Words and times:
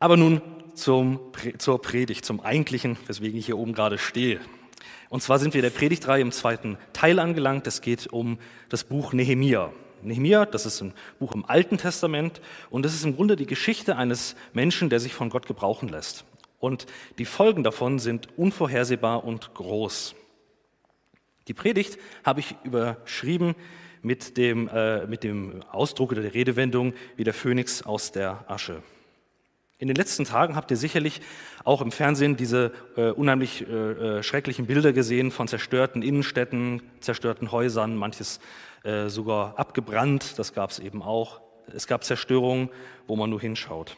Aber 0.00 0.16
nun 0.16 0.40
zum, 0.74 1.20
zur 1.58 1.82
Predigt, 1.82 2.24
zum 2.24 2.40
eigentlichen, 2.40 2.96
weswegen 3.06 3.38
ich 3.38 3.44
hier 3.44 3.58
oben 3.58 3.74
gerade 3.74 3.98
stehe. 3.98 4.40
Und 5.10 5.22
zwar 5.22 5.38
sind 5.38 5.52
wir 5.52 5.60
der 5.60 5.68
Predigtreihe 5.68 6.22
im 6.22 6.32
zweiten 6.32 6.78
Teil 6.94 7.18
angelangt. 7.18 7.66
Es 7.66 7.82
geht 7.82 8.06
um 8.06 8.38
das 8.70 8.84
Buch 8.84 9.12
Nehemia. 9.12 9.72
Nehemia, 10.00 10.46
das 10.46 10.64
ist 10.64 10.80
ein 10.80 10.94
Buch 11.18 11.34
im 11.34 11.44
Alten 11.44 11.76
Testament 11.76 12.40
und 12.70 12.82
das 12.82 12.94
ist 12.94 13.04
im 13.04 13.14
Grunde 13.14 13.36
die 13.36 13.44
Geschichte 13.44 13.96
eines 13.96 14.36
Menschen, 14.54 14.88
der 14.88 15.00
sich 15.00 15.12
von 15.12 15.28
Gott 15.28 15.46
gebrauchen 15.46 15.90
lässt. 15.90 16.24
Und 16.58 16.86
die 17.18 17.26
Folgen 17.26 17.62
davon 17.62 17.98
sind 17.98 18.28
unvorhersehbar 18.38 19.24
und 19.24 19.52
groß. 19.52 20.14
Die 21.46 21.54
Predigt 21.54 21.98
habe 22.24 22.40
ich 22.40 22.56
überschrieben 22.64 23.54
mit 24.00 24.38
dem, 24.38 24.66
äh, 24.68 25.06
mit 25.06 25.24
dem 25.24 25.62
Ausdruck 25.70 26.12
oder 26.12 26.22
der 26.22 26.32
Redewendung 26.32 26.94
wie 27.16 27.24
der 27.24 27.34
Phönix 27.34 27.82
aus 27.82 28.12
der 28.12 28.50
Asche. 28.50 28.82
In 29.80 29.88
den 29.88 29.96
letzten 29.96 30.26
Tagen 30.26 30.56
habt 30.56 30.70
ihr 30.70 30.76
sicherlich 30.76 31.22
auch 31.64 31.80
im 31.80 31.90
Fernsehen 31.90 32.36
diese 32.36 32.72
äh, 32.98 33.12
unheimlich 33.12 33.66
äh, 33.66 34.18
äh 34.18 34.22
schrecklichen 34.22 34.66
Bilder 34.66 34.92
gesehen 34.92 35.30
von 35.30 35.48
zerstörten 35.48 36.02
Innenstädten, 36.02 36.82
zerstörten 37.00 37.50
Häusern, 37.50 37.96
manches 37.96 38.40
äh, 38.84 39.08
sogar 39.08 39.58
abgebrannt, 39.58 40.38
das 40.38 40.52
gab 40.52 40.70
es 40.70 40.80
eben 40.80 41.02
auch. 41.02 41.40
Es 41.74 41.86
gab 41.86 42.04
Zerstörungen, 42.04 42.68
wo 43.06 43.16
man 43.16 43.30
nur 43.30 43.40
hinschaut. 43.40 43.96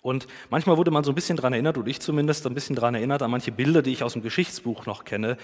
Und 0.00 0.26
manchmal 0.48 0.78
wurde 0.78 0.90
man 0.90 1.04
so 1.04 1.12
ein 1.12 1.14
bisschen 1.14 1.36
daran 1.36 1.52
erinnert, 1.52 1.76
oder 1.76 1.88
ich 1.88 2.00
zumindest 2.00 2.46
ein 2.46 2.54
bisschen 2.54 2.74
daran 2.74 2.94
erinnert, 2.94 3.20
an 3.20 3.30
manche 3.30 3.52
Bilder, 3.52 3.82
die 3.82 3.92
ich 3.92 4.02
aus 4.02 4.14
dem 4.14 4.22
Geschichtsbuch 4.22 4.86
noch 4.86 5.04
kenne, 5.04 5.36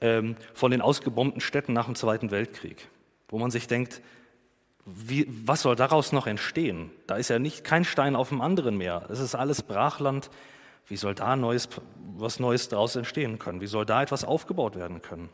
ähm, 0.00 0.36
von 0.54 0.70
den 0.70 0.80
ausgebombten 0.80 1.40
Städten 1.40 1.72
nach 1.72 1.86
dem 1.86 1.96
Zweiten 1.96 2.30
Weltkrieg, 2.30 2.88
wo 3.28 3.38
man 3.38 3.50
sich 3.50 3.66
denkt, 3.66 4.00
wie, 4.86 5.26
was 5.28 5.62
soll 5.62 5.74
daraus 5.74 6.12
noch 6.12 6.28
entstehen? 6.28 6.92
Da 7.08 7.16
ist 7.16 7.28
ja 7.28 7.40
nicht 7.40 7.64
kein 7.64 7.84
Stein 7.84 8.14
auf 8.14 8.28
dem 8.28 8.40
anderen 8.40 8.76
mehr. 8.76 9.04
Es 9.10 9.18
ist 9.18 9.34
alles 9.34 9.62
Brachland. 9.62 10.30
Wie 10.86 10.96
soll 10.96 11.16
da 11.16 11.34
Neues, 11.34 11.68
was 12.16 12.38
Neues 12.38 12.68
daraus 12.68 12.94
entstehen 12.94 13.40
können? 13.40 13.60
Wie 13.60 13.66
soll 13.66 13.84
da 13.84 14.02
etwas 14.02 14.24
aufgebaut 14.24 14.76
werden 14.76 15.02
können? 15.02 15.28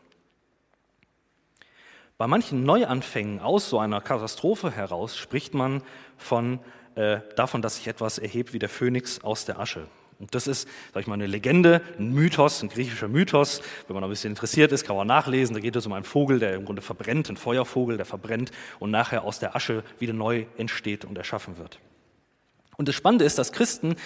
Bei 2.17 2.25
manchen 2.25 2.63
Neuanfängen 2.63 3.39
aus 3.39 3.69
so 3.69 3.77
einer 3.77 4.01
Katastrophe 4.01 4.71
heraus 4.71 5.17
spricht 5.17 5.53
man 5.53 5.83
von, 6.17 6.59
äh, 6.95 7.19
davon, 7.35 7.61
dass 7.61 7.75
sich 7.75 7.87
etwas 7.87 8.17
erhebt 8.17 8.53
wie 8.53 8.59
der 8.59 8.69
Phönix 8.69 9.23
aus 9.23 9.45
der 9.45 9.59
Asche. 9.59 9.87
Und 10.23 10.33
das 10.33 10.47
ist, 10.47 10.69
sag 10.93 11.01
ich 11.01 11.07
mal, 11.07 11.15
eine 11.15 11.27
Legende, 11.27 11.81
ein 11.99 12.13
Mythos, 12.13 12.63
ein 12.63 12.69
griechischer 12.69 13.09
Mythos. 13.09 13.61
Wenn 13.87 13.95
man 13.95 14.05
ein 14.05 14.09
bisschen 14.09 14.31
interessiert 14.31 14.71
ist, 14.71 14.85
kann 14.85 14.95
man 14.95 15.05
nachlesen. 15.05 15.53
Da 15.53 15.59
geht 15.59 15.75
es 15.75 15.85
um 15.85 15.91
einen 15.91 16.05
Vogel, 16.05 16.39
der 16.39 16.53
im 16.55 16.63
Grunde 16.63 16.81
verbrennt, 16.81 17.29
ein 17.29 17.35
Feuervogel, 17.35 17.97
der 17.97 18.05
verbrennt 18.05 18.51
und 18.79 18.89
nachher 18.89 19.25
aus 19.25 19.39
der 19.39 19.53
Asche 19.53 19.83
wieder 19.99 20.13
neu 20.13 20.45
entsteht 20.55 21.03
und 21.03 21.17
erschaffen 21.17 21.57
wird. 21.57 21.77
Und 22.77 22.87
das 22.87 22.95
Spannende 22.95 23.25
ist, 23.25 23.37
dass 23.37 23.51
Christen 23.51 23.97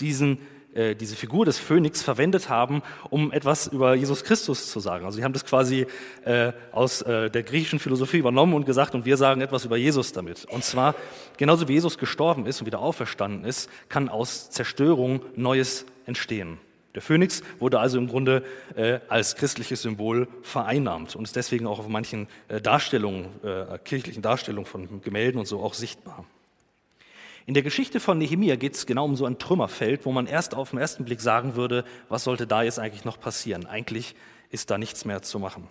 diesen 0.00 0.38
äh, 0.74 0.94
diese 0.94 1.16
Figur 1.16 1.44
des 1.44 1.58
Phönix 1.58 2.02
verwendet 2.02 2.48
haben, 2.48 2.82
um 3.10 3.32
etwas 3.32 3.66
über 3.66 3.94
Jesus 3.94 4.24
Christus 4.24 4.70
zu 4.70 4.80
sagen. 4.80 5.04
Also 5.04 5.16
sie 5.16 5.24
haben 5.24 5.32
das 5.32 5.44
quasi 5.44 5.86
äh, 6.24 6.52
aus 6.72 7.02
äh, 7.02 7.30
der 7.30 7.42
griechischen 7.42 7.78
Philosophie 7.78 8.18
übernommen 8.18 8.54
und 8.54 8.66
gesagt, 8.66 8.94
und 8.94 9.04
wir 9.04 9.16
sagen 9.16 9.40
etwas 9.40 9.64
über 9.64 9.76
Jesus 9.76 10.12
damit. 10.12 10.44
Und 10.46 10.64
zwar, 10.64 10.94
genauso 11.36 11.68
wie 11.68 11.74
Jesus 11.74 11.98
gestorben 11.98 12.46
ist 12.46 12.60
und 12.60 12.66
wieder 12.66 12.80
auferstanden 12.80 13.44
ist, 13.44 13.70
kann 13.88 14.08
aus 14.08 14.50
Zerstörung 14.50 15.22
Neues 15.36 15.86
entstehen. 16.06 16.58
Der 16.94 17.02
Phönix 17.02 17.42
wurde 17.58 17.80
also 17.80 17.98
im 17.98 18.06
Grunde 18.06 18.44
äh, 18.76 19.00
als 19.08 19.36
christliches 19.36 19.82
Symbol 19.82 20.28
vereinnahmt 20.42 21.16
und 21.16 21.24
ist 21.24 21.36
deswegen 21.36 21.66
auch 21.66 21.78
auf 21.78 21.88
manchen 21.88 22.28
äh, 22.48 22.60
Darstellungen, 22.60 23.28
äh, 23.42 23.78
kirchlichen 23.78 24.22
Darstellungen 24.22 24.66
von 24.66 25.00
Gemälden 25.00 25.38
und 25.38 25.46
so 25.46 25.62
auch 25.62 25.74
sichtbar. 25.74 26.26
In 27.44 27.54
der 27.54 27.62
Geschichte 27.62 27.98
von 27.98 28.18
Nehemia 28.18 28.56
geht 28.56 28.74
es 28.74 28.86
genau 28.86 29.04
um 29.04 29.16
so 29.16 29.26
ein 29.26 29.38
Trümmerfeld, 29.38 30.06
wo 30.06 30.12
man 30.12 30.26
erst 30.26 30.54
auf 30.54 30.70
den 30.70 30.78
ersten 30.78 31.04
Blick 31.04 31.20
sagen 31.20 31.56
würde, 31.56 31.84
was 32.08 32.24
sollte 32.24 32.46
da 32.46 32.62
jetzt 32.62 32.78
eigentlich 32.78 33.04
noch 33.04 33.18
passieren? 33.18 33.66
Eigentlich 33.66 34.14
ist 34.50 34.70
da 34.70 34.78
nichts 34.78 35.04
mehr 35.04 35.22
zu 35.22 35.38
machen. 35.38 35.66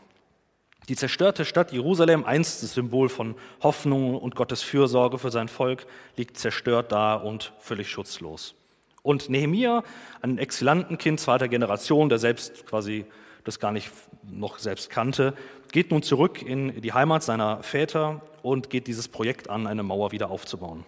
Die 0.89 0.95
zerstörte 0.95 1.45
Stadt 1.45 1.71
Jerusalem, 1.71 2.25
einst 2.25 2.63
das 2.63 2.73
Symbol 2.73 3.07
von 3.07 3.35
Hoffnung 3.61 4.17
und 4.17 4.35
Gottes 4.35 4.63
Fürsorge 4.63 5.19
für 5.19 5.31
sein 5.31 5.47
Volk, 5.47 5.85
liegt 6.17 6.37
zerstört 6.37 6.91
da 6.91 7.15
und 7.15 7.53
völlig 7.59 7.89
schutzlos. 7.89 8.55
Und 9.03 9.29
Nehemia, 9.29 9.83
ein 10.21 10.37
Exilantenkind 10.37 11.19
zweiter 11.19 11.47
Generation, 11.47 12.09
der 12.09 12.17
selbst 12.17 12.65
quasi 12.65 13.05
das 13.43 13.59
gar 13.59 13.71
nicht 13.71 13.91
noch 14.23 14.59
selbst 14.59 14.89
kannte, 14.89 15.33
geht 15.71 15.91
nun 15.91 16.03
zurück 16.03 16.41
in 16.41 16.81
die 16.81 16.93
Heimat 16.93 17.23
seiner 17.23 17.63
Väter 17.63 18.21
und 18.41 18.69
geht 18.69 18.87
dieses 18.87 19.07
Projekt 19.07 19.49
an, 19.49 19.67
eine 19.67 19.83
Mauer 19.83 20.11
wieder 20.11 20.29
aufzubauen. 20.29 20.83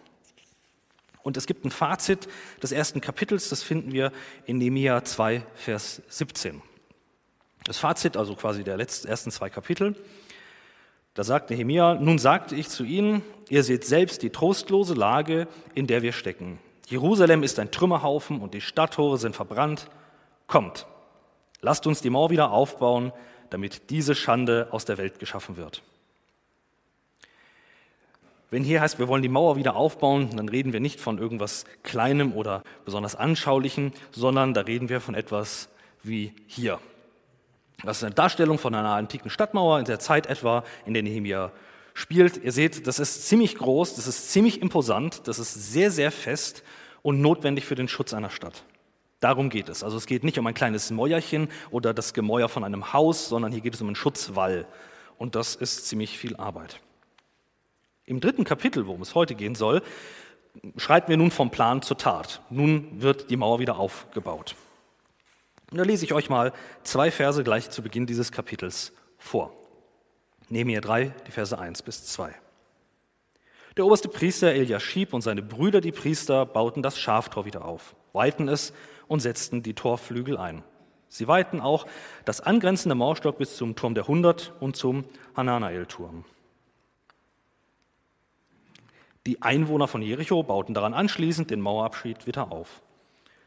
Und 1.24 1.38
es 1.38 1.48
gibt 1.48 1.66
ein 1.66 1.72
Fazit 1.72 2.28
des 2.62 2.72
ersten 2.72 3.02
Kapitels, 3.02 3.50
das 3.50 3.64
finden 3.64 3.94
wir 3.94 4.12
in 4.46 4.58
Nehemiah 4.58 5.04
2, 5.04 5.44
Vers 5.56 6.02
17. 6.10 6.62
Das 7.64 7.78
Fazit, 7.78 8.18
also 8.18 8.36
quasi 8.36 8.64
der 8.64 8.76
letzten, 8.78 9.08
ersten 9.08 9.32
zwei 9.32 9.50
Kapitel, 9.50 9.96
da 11.14 11.24
sagt 11.24 11.50
Nehemia, 11.50 11.94
nun 11.94 12.18
sagte 12.18 12.56
ich 12.56 12.70
zu 12.70 12.84
ihnen, 12.84 13.22
ihr 13.48 13.64
seht 13.64 13.86
selbst 13.86 14.22
die 14.24 14.32
trostlose 14.32 14.96
Lage, 14.96 15.48
in 15.76 15.88
der 15.88 16.02
wir 16.02 16.12
stecken. 16.12 16.60
Jerusalem 16.88 17.44
ist 17.44 17.60
ein 17.60 17.72
Trümmerhaufen 17.72 18.42
und 18.42 18.54
die 18.54 18.62
Stadttore 18.62 19.18
sind 19.18 19.36
verbrannt. 19.36 19.88
Kommt, 20.48 20.88
lasst 21.62 21.88
uns 21.88 22.02
die 22.02 22.10
Mauer 22.10 22.32
wieder 22.32 22.52
aufbauen, 22.52 23.14
damit 23.50 23.92
diese 23.92 24.16
Schande 24.16 24.68
aus 24.72 24.86
der 24.86 24.98
Welt 24.98 25.20
geschaffen 25.20 25.56
wird. 25.56 25.84
Wenn 28.54 28.64
hier 28.64 28.82
heißt, 28.82 29.00
wir 29.00 29.08
wollen 29.08 29.24
die 29.24 29.30
Mauer 29.30 29.56
wieder 29.56 29.76
aufbauen, 29.76 30.30
dann 30.36 30.48
reden 30.48 30.74
wir 30.74 30.80
nicht 30.80 31.00
von 31.00 31.18
irgendwas 31.18 31.66
Kleinem 31.82 32.34
oder 32.34 32.62
besonders 32.86 33.16
Anschaulichem, 33.16 33.94
sondern 34.12 34.54
da 34.54 34.62
reden 34.62 34.90
wir 34.90 35.02
von 35.02 35.16
etwas 35.16 35.70
wie 36.04 36.34
hier. 36.46 36.78
Das 37.84 37.98
ist 37.98 38.04
eine 38.04 38.14
Darstellung 38.14 38.60
von 38.60 38.76
einer 38.76 38.92
antiken 38.92 39.32
Stadtmauer 39.32 39.80
in 39.80 39.86
der 39.86 39.98
Zeit 39.98 40.28
etwa, 40.28 40.64
in 40.86 40.94
der 40.94 41.02
Nehemia 41.02 41.52
spielt. 41.96 42.44
Ihr 42.44 42.52
seht, 42.52 42.86
das 42.86 43.00
ist 43.00 43.28
ziemlich 43.28 43.56
groß, 43.56 43.96
das 43.96 44.06
ist 44.06 44.32
ziemlich 44.32 44.62
imposant, 44.62 45.28
das 45.28 45.40
ist 45.40 45.74
sehr, 45.74 45.90
sehr 45.90 46.12
fest 46.12 46.62
und 47.02 47.22
notwendig 47.22 47.66
für 47.66 47.74
den 47.74 47.88
Schutz 47.88 48.14
einer 48.14 48.30
Stadt. 48.30 48.66
Darum 49.20 49.50
geht 49.50 49.68
es. 49.68 49.84
Also 49.84 49.98
es 49.98 50.06
geht 50.06 50.24
nicht 50.24 50.38
um 50.38 50.46
ein 50.46 50.54
kleines 50.54 50.92
Mäuerchen 50.92 51.48
oder 51.72 51.92
das 51.92 52.14
Gemäuer 52.14 52.50
von 52.50 52.64
einem 52.64 52.94
Haus, 52.94 53.30
sondern 53.30 53.52
hier 53.52 53.62
geht 53.62 53.74
es 53.74 53.82
um 53.82 53.88
einen 53.88 53.96
Schutzwall. 53.96 54.68
Und 55.18 55.34
das 55.34 55.56
ist 55.56 55.88
ziemlich 55.88 56.20
viel 56.20 56.36
Arbeit. 56.36 56.80
Im 58.06 58.20
dritten 58.20 58.44
Kapitel, 58.44 58.86
worum 58.86 59.02
es 59.02 59.16
heute 59.16 59.36
gehen 59.36 59.56
soll, 59.56 59.82
schreiten 60.78 61.10
wir 61.10 61.18
nun 61.18 61.32
vom 61.32 61.52
Plan 61.52 61.82
zur 61.82 61.98
Tat. 61.98 62.42
Nun 62.50 63.02
wird 63.02 63.30
die 63.30 63.38
Mauer 63.38 63.60
wieder 63.60 63.78
aufgebaut. 63.78 64.56
Und 65.72 65.78
da 65.78 65.84
lese 65.84 66.06
ich 66.06 66.14
euch 66.14 66.30
mal 66.30 66.54
zwei 66.84 67.12
Verse 67.12 67.44
gleich 67.44 67.70
zu 67.70 67.82
Beginn 67.82 68.06
dieses 68.06 68.32
Kapitels 68.32 68.94
vor. 69.18 69.56
Nehemiah 70.50 70.82
3, 70.82 71.14
die 71.26 71.32
Verse 71.32 71.58
1 71.58 71.82
bis 71.82 72.06
2. 72.06 72.36
Der 73.78 73.86
oberste 73.86 74.08
Priester 74.08 74.54
Eliaschib 74.54 75.14
und 75.14 75.22
seine 75.22 75.42
Brüder, 75.42 75.82
die 75.82 75.92
Priester, 75.92 76.46
bauten 76.46 76.84
das 76.84 77.00
Schaftor 77.00 77.46
wieder 77.46 77.66
auf, 77.66 77.96
weiten 78.12 78.48
es 78.48 78.74
und 79.08 79.22
setzten 79.22 79.64
die 79.64 79.74
Torflügel 79.74 80.38
ein. 80.38 80.64
Sie 81.08 81.28
weiten 81.28 81.60
auch 81.60 81.88
das 82.26 82.42
angrenzende 82.42 82.96
Mauerstock 82.96 83.38
bis 83.38 83.56
zum 83.56 83.76
Turm 83.76 83.96
der 83.96 84.08
Hundert 84.08 84.54
und 84.60 84.76
zum 84.76 85.06
Hananael-Turm. 85.36 86.26
Die 89.26 89.42
Einwohner 89.42 89.88
von 89.88 90.02
Jericho 90.02 90.44
bauten 90.44 90.74
daran 90.74 90.94
anschließend 90.94 91.50
den 91.50 91.62
Mauerabschied 91.62 92.28
wieder 92.28 92.52
auf. 92.52 92.82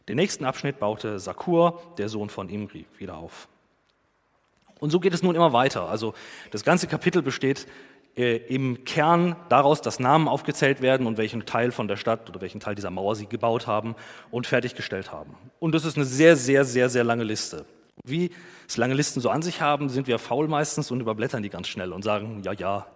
Den 0.09 0.17
nächsten 0.17 0.45
Abschnitt 0.45 0.79
baute 0.79 1.19
Sakur, 1.19 1.83
der 1.99 2.09
Sohn 2.09 2.31
von 2.31 2.49
Imri, 2.49 2.87
wieder 2.99 3.17
auf. 3.17 3.49
Und 4.79 4.91
so 4.91 5.01
geht 5.01 5.13
es 5.13 5.23
nun 5.23 5.35
immer 5.35 5.53
weiter. 5.53 5.89
Also 5.89 6.15
das 6.51 6.65
ganze 6.65 6.87
Kapitel 6.87 7.23
besteht 7.23 7.67
äh, 8.17 8.37
im 8.37 8.85
Kern 8.85 9.37
daraus, 9.49 9.83
dass 9.83 9.99
Namen 9.99 10.29
aufgezählt 10.29 10.81
werden 10.81 11.07
und 11.07 11.19
welchen 11.19 11.45
Teil 11.45 11.73
von 11.73 11.89
der 11.89 11.97
Stadt 11.97 12.29
oder 12.31 12.41
welchen 12.41 12.61
Teil 12.61 12.75
dieser 12.75 12.91
Mauer 12.91 13.15
sie 13.15 13.27
gebaut 13.27 13.67
haben 13.67 13.95
und 14.31 14.47
fertiggestellt 14.47 15.13
haben. 15.13 15.35
Und 15.59 15.75
das 15.75 15.85
ist 15.85 15.97
eine 15.97 16.07
sehr, 16.07 16.37
sehr, 16.37 16.65
sehr, 16.65 16.89
sehr 16.89 17.05
lange 17.05 17.25
Liste. 17.25 17.67
Wie 18.05 18.31
es 18.69 18.77
lange 18.77 18.95
Listen 18.95 19.21
so 19.21 19.31
an 19.31 19.43
sich 19.43 19.61
haben, 19.61 19.89
sind 19.89 20.07
wir 20.07 20.19
faul 20.19 20.49
meistens 20.49 20.91
und 20.91 21.01
überblättern 21.01 21.43
die 21.43 21.51
ganz 21.51 21.69
schnell 21.69 21.93
und 21.93 22.03
sagen, 22.03 22.43
ja, 22.43 22.53
ja, 22.53 22.87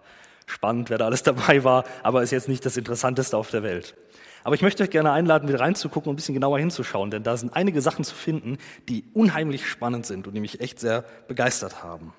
spannend, 0.51 0.89
wer 0.89 0.97
da 0.97 1.05
alles 1.05 1.23
dabei 1.23 1.63
war, 1.63 1.85
aber 2.03 2.21
ist 2.21 2.31
jetzt 2.31 2.47
nicht 2.47 2.65
das 2.65 2.77
Interessanteste 2.77 3.37
auf 3.37 3.49
der 3.49 3.63
Welt. 3.63 3.95
Aber 4.43 4.55
ich 4.55 4.61
möchte 4.61 4.83
euch 4.83 4.89
gerne 4.89 5.11
einladen, 5.11 5.47
wieder 5.47 5.59
reinzugucken 5.59 6.09
und 6.09 6.13
ein 6.13 6.15
bisschen 6.15 6.33
genauer 6.33 6.59
hinzuschauen, 6.59 7.11
denn 7.11 7.23
da 7.23 7.37
sind 7.37 7.55
einige 7.55 7.81
Sachen 7.81 8.03
zu 8.03 8.15
finden, 8.15 8.57
die 8.89 9.03
unheimlich 9.13 9.67
spannend 9.67 10.05
sind 10.05 10.27
und 10.27 10.33
die 10.33 10.39
mich 10.39 10.59
echt 10.61 10.79
sehr 10.79 11.03
begeistert 11.27 11.83
haben. 11.83 12.13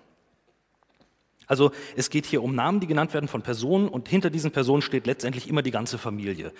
Also 1.48 1.72
es 1.96 2.08
geht 2.08 2.24
hier 2.24 2.42
um 2.42 2.54
Namen, 2.54 2.80
die 2.80 2.86
genannt 2.86 3.12
werden 3.12 3.28
von 3.28 3.42
Personen 3.42 3.88
und 3.88 4.08
hinter 4.08 4.30
diesen 4.30 4.52
Personen 4.52 4.80
steht 4.80 5.06
letztendlich 5.06 5.48
immer 5.48 5.62
die 5.62 5.72
ganze 5.72 5.98
Familie. 5.98 6.52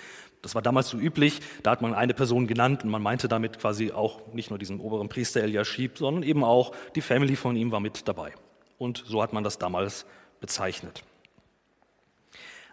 Das 0.42 0.54
war 0.54 0.62
damals 0.62 0.88
so 0.88 0.98
üblich, 0.98 1.40
da 1.62 1.70
hat 1.70 1.80
man 1.80 1.94
eine 1.94 2.12
Person 2.12 2.46
genannt 2.46 2.84
und 2.84 2.90
man 2.90 3.00
meinte 3.00 3.28
damit 3.28 3.58
quasi 3.58 3.92
auch 3.92 4.20
nicht 4.34 4.50
nur 4.50 4.58
diesen 4.58 4.80
oberen 4.80 5.08
Priester 5.08 5.40
Eliashib, 5.42 5.98
sondern 5.98 6.24
eben 6.24 6.42
auch 6.42 6.72
die 6.94 7.00
Family 7.00 7.36
von 7.36 7.56
ihm 7.56 7.70
war 7.70 7.80
mit 7.80 8.06
dabei. 8.08 8.32
Und 8.76 9.04
so 9.06 9.22
hat 9.22 9.32
man 9.32 9.44
das 9.44 9.58
damals 9.58 10.04
bezeichnet. 10.40 11.04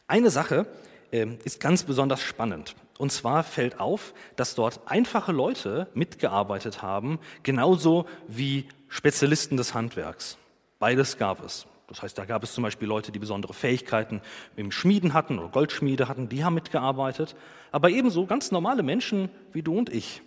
Eine 0.09 0.31
Sache 0.31 0.65
äh, 1.11 1.27
ist 1.43 1.59
ganz 1.59 1.83
besonders 1.83 2.23
spannend. 2.23 2.75
Und 2.97 3.11
zwar 3.11 3.43
fällt 3.43 3.79
auf, 3.79 4.15
dass 4.35 4.55
dort 4.55 4.81
einfache 4.87 5.31
Leute 5.31 5.87
mitgearbeitet 5.93 6.81
haben, 6.81 7.19
genauso 7.43 8.07
wie 8.27 8.65
Spezialisten 8.87 9.55
des 9.55 9.75
Handwerks. 9.75 10.39
Beides 10.79 11.19
gab 11.19 11.45
es. 11.45 11.67
Das 11.87 12.01
heißt, 12.01 12.17
da 12.17 12.25
gab 12.25 12.41
es 12.41 12.53
zum 12.53 12.63
Beispiel 12.63 12.87
Leute, 12.87 13.11
die 13.11 13.19
besondere 13.19 13.53
Fähigkeiten 13.53 14.21
im 14.55 14.71
Schmieden 14.71 15.13
hatten 15.13 15.37
oder 15.37 15.49
Goldschmiede 15.49 16.07
hatten, 16.07 16.27
die 16.27 16.43
haben 16.43 16.55
mitgearbeitet. 16.55 17.35
Aber 17.71 17.91
ebenso 17.91 18.25
ganz 18.25 18.49
normale 18.49 18.81
Menschen 18.81 19.29
wie 19.53 19.61
du 19.61 19.77
und 19.77 19.93
ich. 19.93 20.23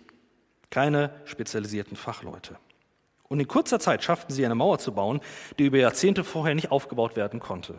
Keine 0.69 1.09
spezialisierten 1.25 1.97
Fachleute. 1.97 2.55
Und 3.27 3.41
in 3.41 3.49
kurzer 3.49 3.81
Zeit 3.81 4.01
schafften 4.01 4.33
sie 4.33 4.45
eine 4.45 4.55
Mauer 4.55 4.79
zu 4.79 4.93
bauen, 4.93 5.19
die 5.59 5.65
über 5.65 5.77
Jahrzehnte 5.77 6.23
vorher 6.23 6.55
nicht 6.55 6.71
aufgebaut 6.71 7.17
werden 7.17 7.41
konnte. 7.41 7.75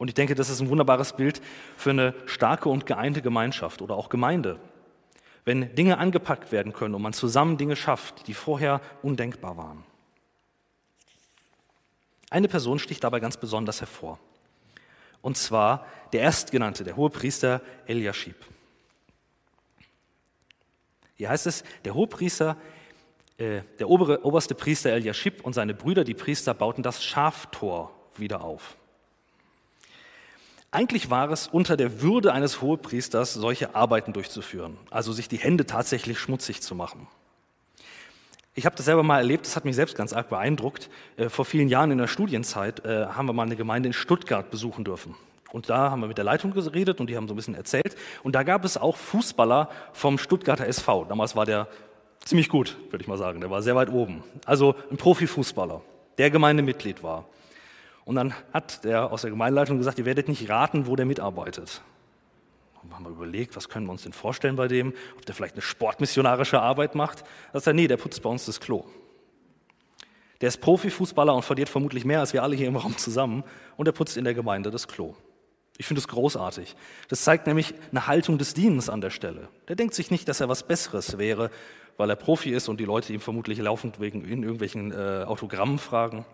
Und 0.00 0.08
ich 0.08 0.14
denke, 0.14 0.34
das 0.34 0.48
ist 0.48 0.62
ein 0.62 0.70
wunderbares 0.70 1.12
Bild 1.12 1.42
für 1.76 1.90
eine 1.90 2.14
starke 2.24 2.70
und 2.70 2.86
geeinte 2.86 3.20
Gemeinschaft 3.20 3.82
oder 3.82 3.96
auch 3.96 4.08
Gemeinde. 4.08 4.58
Wenn 5.44 5.74
Dinge 5.74 5.98
angepackt 5.98 6.52
werden 6.52 6.72
können 6.72 6.94
und 6.94 7.02
man 7.02 7.12
zusammen 7.12 7.58
Dinge 7.58 7.76
schafft, 7.76 8.26
die 8.26 8.32
vorher 8.32 8.80
undenkbar 9.02 9.58
waren. 9.58 9.84
Eine 12.30 12.48
Person 12.48 12.78
sticht 12.78 13.04
dabei 13.04 13.20
ganz 13.20 13.36
besonders 13.36 13.82
hervor. 13.82 14.18
Und 15.20 15.36
zwar 15.36 15.86
der 16.14 16.22
Erstgenannte, 16.22 16.82
der 16.82 16.96
Hohepriester 16.96 17.60
Eliashib. 17.84 18.36
Hier 21.16 21.28
heißt 21.28 21.46
es, 21.46 21.62
der 21.84 21.92
Hohepriester, 21.92 22.56
äh, 23.36 23.60
der 23.78 23.90
obere, 23.90 24.24
oberste 24.24 24.54
Priester 24.54 24.92
Eliashib 24.92 25.44
und 25.44 25.52
seine 25.52 25.74
Brüder, 25.74 26.04
die 26.04 26.14
Priester, 26.14 26.54
bauten 26.54 26.82
das 26.82 27.04
Schaftor 27.04 27.94
wieder 28.16 28.40
auf. 28.40 28.78
Eigentlich 30.72 31.10
war 31.10 31.30
es 31.30 31.48
unter 31.48 31.76
der 31.76 32.00
Würde 32.00 32.32
eines 32.32 32.60
Hohepriesters, 32.60 33.34
solche 33.34 33.74
Arbeiten 33.74 34.12
durchzuführen, 34.12 34.76
also 34.90 35.12
sich 35.12 35.28
die 35.28 35.36
Hände 35.38 35.66
tatsächlich 35.66 36.20
schmutzig 36.20 36.62
zu 36.62 36.76
machen. 36.76 37.08
Ich 38.54 38.66
habe 38.66 38.76
das 38.76 38.84
selber 38.84 39.02
mal 39.02 39.18
erlebt, 39.18 39.46
das 39.46 39.56
hat 39.56 39.64
mich 39.64 39.74
selbst 39.74 39.96
ganz 39.96 40.12
arg 40.12 40.28
beeindruckt. 40.28 40.88
Äh, 41.16 41.28
vor 41.28 41.44
vielen 41.44 41.68
Jahren 41.68 41.90
in 41.90 41.98
der 41.98 42.06
Studienzeit 42.06 42.84
äh, 42.84 43.06
haben 43.06 43.26
wir 43.26 43.32
mal 43.32 43.44
eine 43.44 43.56
Gemeinde 43.56 43.88
in 43.88 43.92
Stuttgart 43.92 44.50
besuchen 44.50 44.84
dürfen. 44.84 45.16
Und 45.52 45.70
da 45.70 45.90
haben 45.90 46.00
wir 46.00 46.08
mit 46.08 46.18
der 46.18 46.24
Leitung 46.24 46.52
geredet 46.52 47.00
und 47.00 47.08
die 47.10 47.16
haben 47.16 47.26
so 47.26 47.34
ein 47.34 47.36
bisschen 47.36 47.54
erzählt. 47.54 47.96
Und 48.22 48.34
da 48.34 48.44
gab 48.44 48.64
es 48.64 48.76
auch 48.76 48.96
Fußballer 48.96 49.68
vom 49.92 50.18
Stuttgarter 50.18 50.66
SV. 50.66 51.06
Damals 51.06 51.34
war 51.34 51.46
der 51.46 51.66
ziemlich 52.24 52.48
gut, 52.48 52.76
würde 52.90 53.02
ich 53.02 53.08
mal 53.08 53.18
sagen. 53.18 53.40
Der 53.40 53.50
war 53.50 53.62
sehr 53.62 53.74
weit 53.74 53.90
oben. 53.90 54.22
Also 54.44 54.76
ein 54.90 54.96
Profifußballer, 54.96 55.80
der 56.18 56.30
Gemeindemitglied 56.30 57.02
war. 57.02 57.24
Und 58.10 58.16
dann 58.16 58.34
hat 58.52 58.82
der 58.82 59.12
aus 59.12 59.22
der 59.22 59.30
Gemeindeleitung 59.30 59.78
gesagt, 59.78 60.00
ihr 60.00 60.04
werdet 60.04 60.26
nicht 60.26 60.50
raten, 60.50 60.88
wo 60.88 60.96
der 60.96 61.06
mitarbeitet. 61.06 61.80
Und 62.82 62.92
haben 62.92 63.04
wir 63.04 63.12
überlegt, 63.12 63.54
was 63.54 63.68
können 63.68 63.86
wir 63.86 63.92
uns 63.92 64.02
denn 64.02 64.12
vorstellen 64.12 64.56
bei 64.56 64.66
dem, 64.66 64.94
ob 65.16 65.24
der 65.26 65.34
vielleicht 65.36 65.54
eine 65.54 65.62
sportmissionarische 65.62 66.60
Arbeit 66.60 66.96
macht. 66.96 67.20
Da 67.52 67.60
sagt 67.60 67.68
er, 67.68 67.72
nee, 67.74 67.86
der 67.86 67.98
putzt 67.98 68.20
bei 68.20 68.28
uns 68.28 68.46
das 68.46 68.58
Klo. 68.58 68.84
Der 70.40 70.48
ist 70.48 70.60
Profifußballer 70.60 71.32
und 71.32 71.44
verdient 71.44 71.68
vermutlich 71.68 72.04
mehr 72.04 72.18
als 72.18 72.32
wir 72.32 72.42
alle 72.42 72.56
hier 72.56 72.66
im 72.66 72.74
Raum 72.74 72.98
zusammen 72.98 73.44
und 73.76 73.86
er 73.86 73.92
putzt 73.92 74.16
in 74.16 74.24
der 74.24 74.34
Gemeinde 74.34 74.72
das 74.72 74.88
Klo. 74.88 75.14
Ich 75.78 75.86
finde 75.86 76.00
es 76.00 76.08
großartig. 76.08 76.74
Das 77.06 77.22
zeigt 77.22 77.46
nämlich 77.46 77.74
eine 77.92 78.08
Haltung 78.08 78.38
des 78.38 78.54
Dienens 78.54 78.88
an 78.88 79.00
der 79.00 79.10
Stelle. 79.10 79.50
Der 79.68 79.76
denkt 79.76 79.94
sich 79.94 80.10
nicht, 80.10 80.28
dass 80.28 80.40
er 80.40 80.48
was 80.48 80.64
Besseres 80.64 81.16
wäre, 81.16 81.48
weil 81.96 82.10
er 82.10 82.16
Profi 82.16 82.50
ist 82.50 82.68
und 82.68 82.80
die 82.80 82.84
Leute 82.86 83.12
ihm 83.12 83.20
vermutlich 83.20 83.60
laufend 83.60 84.00
wegen 84.00 84.24
in 84.24 84.42
irgendwelchen 84.42 84.90
äh, 84.90 85.22
Autogrammen 85.28 85.78
fragen. 85.78 86.26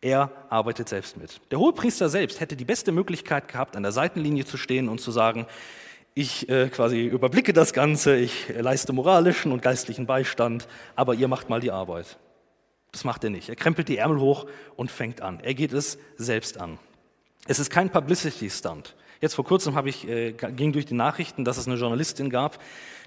Er 0.00 0.30
arbeitet 0.48 0.88
selbst 0.88 1.16
mit. 1.16 1.40
Der 1.50 1.58
Hohepriester 1.58 2.08
selbst 2.08 2.40
hätte 2.40 2.56
die 2.56 2.64
beste 2.64 2.92
Möglichkeit 2.92 3.48
gehabt, 3.48 3.76
an 3.76 3.82
der 3.82 3.92
Seitenlinie 3.92 4.44
zu 4.44 4.56
stehen 4.56 4.88
und 4.88 5.00
zu 5.00 5.10
sagen, 5.10 5.46
ich 6.14 6.48
äh, 6.48 6.68
quasi 6.68 7.06
überblicke 7.06 7.52
das 7.52 7.72
Ganze, 7.72 8.16
ich 8.16 8.48
leiste 8.48 8.92
moralischen 8.92 9.52
und 9.52 9.62
geistlichen 9.62 10.06
Beistand, 10.06 10.68
aber 10.96 11.14
ihr 11.14 11.28
macht 11.28 11.48
mal 11.48 11.60
die 11.60 11.70
Arbeit. 11.70 12.18
Das 12.92 13.04
macht 13.04 13.24
er 13.24 13.30
nicht. 13.30 13.48
Er 13.48 13.56
krempelt 13.56 13.88
die 13.88 13.98
Ärmel 13.98 14.18
hoch 14.18 14.46
und 14.76 14.90
fängt 14.90 15.20
an. 15.20 15.40
Er 15.40 15.54
geht 15.54 15.72
es 15.72 15.98
selbst 16.16 16.60
an. 16.60 16.78
Es 17.46 17.58
ist 17.58 17.70
kein 17.70 17.90
Publicity-Stunt. 17.90 18.94
Jetzt 19.20 19.34
vor 19.34 19.44
kurzem 19.44 19.74
habe 19.74 19.88
ich, 19.88 20.08
äh, 20.08 20.32
ging 20.32 20.72
durch 20.72 20.86
die 20.86 20.94
Nachrichten, 20.94 21.44
dass 21.44 21.58
es 21.58 21.66
eine 21.66 21.76
Journalistin 21.76 22.30
gab, 22.30 22.58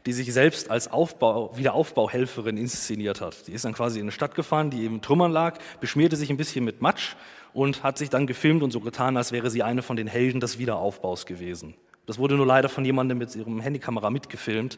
die 0.05 0.13
sich 0.13 0.33
selbst 0.33 0.71
als 0.71 0.91
Aufbau, 0.91 1.55
Wiederaufbauhelferin 1.55 2.57
inszeniert 2.57 3.21
hat. 3.21 3.47
Die 3.47 3.53
ist 3.53 3.65
dann 3.65 3.73
quasi 3.73 3.99
in 3.99 4.05
eine 4.05 4.11
Stadt 4.11 4.35
gefahren, 4.35 4.69
die 4.69 4.85
im 4.85 5.01
Trümmern 5.01 5.31
lag, 5.31 5.59
beschmierte 5.79 6.15
sich 6.15 6.29
ein 6.29 6.37
bisschen 6.37 6.65
mit 6.65 6.81
Matsch 6.81 7.15
und 7.53 7.83
hat 7.83 7.97
sich 7.97 8.09
dann 8.09 8.27
gefilmt 8.27 8.63
und 8.63 8.71
so 8.71 8.79
getan, 8.79 9.17
als 9.17 9.31
wäre 9.31 9.49
sie 9.49 9.63
eine 9.63 9.81
von 9.81 9.95
den 9.95 10.07
Helden 10.07 10.39
des 10.39 10.57
Wiederaufbaus 10.57 11.25
gewesen. 11.25 11.75
Das 12.05 12.17
wurde 12.17 12.35
nur 12.35 12.45
leider 12.47 12.69
von 12.69 12.83
jemandem 12.83 13.17
mit 13.17 13.35
ihrem 13.35 13.59
Handykamera 13.59 14.09
mitgefilmt 14.09 14.77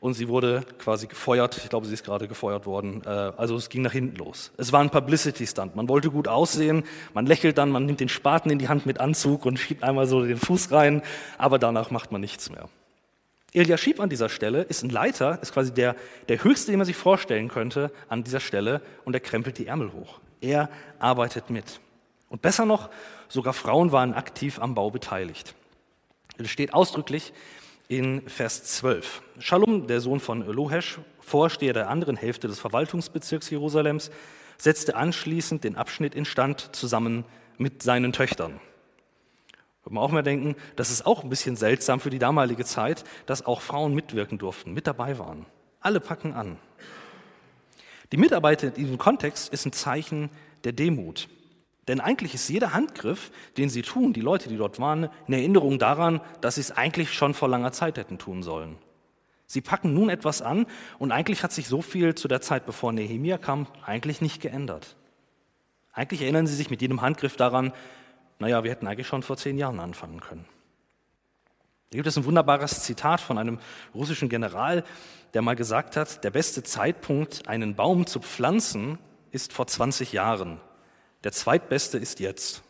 und 0.00 0.14
sie 0.14 0.28
wurde 0.28 0.64
quasi 0.78 1.06
gefeuert. 1.06 1.58
Ich 1.58 1.70
glaube, 1.70 1.86
sie 1.86 1.94
ist 1.94 2.04
gerade 2.04 2.28
gefeuert 2.28 2.66
worden. 2.66 3.02
Äh, 3.04 3.08
also 3.08 3.56
es 3.56 3.68
ging 3.68 3.82
nach 3.82 3.92
hinten 3.92 4.16
los. 4.16 4.52
Es 4.56 4.72
war 4.72 4.80
ein 4.80 4.90
Publicity-Stunt. 4.90 5.76
Man 5.76 5.88
wollte 5.88 6.10
gut 6.10 6.28
aussehen, 6.28 6.84
man 7.14 7.26
lächelt 7.26 7.58
dann, 7.58 7.70
man 7.70 7.86
nimmt 7.86 8.00
den 8.00 8.08
Spaten 8.08 8.50
in 8.50 8.58
die 8.58 8.68
Hand 8.68 8.86
mit 8.86 9.00
Anzug 9.00 9.44
und 9.46 9.58
schiebt 9.58 9.82
einmal 9.82 10.06
so 10.06 10.24
den 10.24 10.36
Fuß 10.36 10.72
rein, 10.72 11.02
aber 11.36 11.58
danach 11.58 11.90
macht 11.90 12.12
man 12.12 12.20
nichts 12.20 12.50
mehr. 12.50 12.68
Eliashib 13.52 14.00
an 14.00 14.10
dieser 14.10 14.28
Stelle 14.28 14.62
ist 14.62 14.82
ein 14.82 14.90
Leiter, 14.90 15.38
ist 15.40 15.54
quasi 15.54 15.72
der, 15.72 15.96
der 16.28 16.44
höchste, 16.44 16.70
den 16.70 16.78
man 16.78 16.86
sich 16.86 16.96
vorstellen 16.96 17.48
könnte 17.48 17.90
an 18.08 18.24
dieser 18.24 18.40
Stelle 18.40 18.82
und 19.04 19.14
er 19.14 19.20
krempelt 19.20 19.58
die 19.58 19.66
Ärmel 19.66 19.92
hoch. 19.92 20.20
Er 20.40 20.68
arbeitet 20.98 21.48
mit. 21.48 21.80
Und 22.28 22.42
besser 22.42 22.66
noch, 22.66 22.90
sogar 23.28 23.54
Frauen 23.54 23.90
waren 23.90 24.12
aktiv 24.12 24.58
am 24.58 24.74
Bau 24.74 24.90
beteiligt. 24.90 25.54
Es 26.36 26.50
steht 26.50 26.74
ausdrücklich 26.74 27.32
in 27.88 28.28
Vers 28.28 28.64
12. 28.64 29.22
Shalom, 29.38 29.86
der 29.86 30.00
Sohn 30.00 30.20
von 30.20 30.46
Lohesh, 30.46 30.98
Vorsteher 31.20 31.72
der 31.72 31.88
anderen 31.88 32.16
Hälfte 32.16 32.48
des 32.48 32.60
Verwaltungsbezirks 32.60 33.50
Jerusalems, 33.50 34.10
setzte 34.58 34.94
anschließend 34.96 35.64
den 35.64 35.76
Abschnitt 35.76 36.14
instand 36.14 36.74
zusammen 36.76 37.24
mit 37.56 37.82
seinen 37.82 38.12
Töchtern. 38.12 38.60
Würde 39.88 39.94
man 39.94 40.04
auch 40.04 40.12
mal 40.12 40.22
denken, 40.22 40.54
das 40.76 40.90
ist 40.90 41.06
auch 41.06 41.22
ein 41.22 41.30
bisschen 41.30 41.56
seltsam 41.56 41.98
für 41.98 42.10
die 42.10 42.18
damalige 42.18 42.66
Zeit, 42.66 43.04
dass 43.24 43.46
auch 43.46 43.62
Frauen 43.62 43.94
mitwirken 43.94 44.36
durften, 44.36 44.74
mit 44.74 44.86
dabei 44.86 45.18
waren. 45.18 45.46
Alle 45.80 45.98
packen 45.98 46.34
an. 46.34 46.58
Die 48.12 48.18
Mitarbeit 48.18 48.62
in 48.64 48.74
diesem 48.74 48.98
Kontext 48.98 49.50
ist 49.50 49.64
ein 49.64 49.72
Zeichen 49.72 50.28
der 50.64 50.72
Demut. 50.72 51.30
Denn 51.88 52.00
eigentlich 52.02 52.34
ist 52.34 52.50
jeder 52.50 52.74
Handgriff, 52.74 53.30
den 53.56 53.70
sie 53.70 53.80
tun, 53.80 54.12
die 54.12 54.20
Leute, 54.20 54.50
die 54.50 54.58
dort 54.58 54.78
waren, 54.78 55.08
eine 55.26 55.36
Erinnerung 55.36 55.78
daran, 55.78 56.20
dass 56.42 56.56
sie 56.56 56.60
es 56.60 56.70
eigentlich 56.70 57.14
schon 57.14 57.32
vor 57.32 57.48
langer 57.48 57.72
Zeit 57.72 57.96
hätten 57.96 58.18
tun 58.18 58.42
sollen. 58.42 58.76
Sie 59.46 59.62
packen 59.62 59.94
nun 59.94 60.10
etwas 60.10 60.42
an 60.42 60.66
und 60.98 61.12
eigentlich 61.12 61.42
hat 61.42 61.52
sich 61.52 61.66
so 61.66 61.80
viel 61.80 62.14
zu 62.14 62.28
der 62.28 62.42
Zeit, 62.42 62.66
bevor 62.66 62.92
Nehemia 62.92 63.38
kam, 63.38 63.66
eigentlich 63.86 64.20
nicht 64.20 64.42
geändert. 64.42 64.96
Eigentlich 65.94 66.20
erinnern 66.20 66.46
sie 66.46 66.56
sich 66.56 66.68
mit 66.68 66.82
jedem 66.82 67.00
Handgriff 67.00 67.36
daran, 67.36 67.72
naja, 68.38 68.64
wir 68.64 68.70
hätten 68.70 68.86
eigentlich 68.86 69.06
schon 69.06 69.22
vor 69.22 69.36
zehn 69.36 69.58
Jahren 69.58 69.80
anfangen 69.80 70.20
können. 70.20 70.46
Da 71.90 71.96
gibt 71.96 72.06
es 72.06 72.16
ein 72.16 72.24
wunderbares 72.24 72.82
Zitat 72.82 73.20
von 73.20 73.38
einem 73.38 73.58
russischen 73.94 74.28
General, 74.28 74.84
der 75.34 75.42
mal 75.42 75.56
gesagt 75.56 75.96
hat, 75.96 76.22
der 76.22 76.30
beste 76.30 76.62
Zeitpunkt, 76.62 77.48
einen 77.48 77.74
Baum 77.74 78.06
zu 78.06 78.20
pflanzen, 78.20 78.98
ist 79.30 79.52
vor 79.52 79.66
20 79.66 80.12
Jahren. 80.12 80.60
Der 81.24 81.32
zweitbeste 81.32 81.98
ist 81.98 82.20
jetzt. 82.20 82.62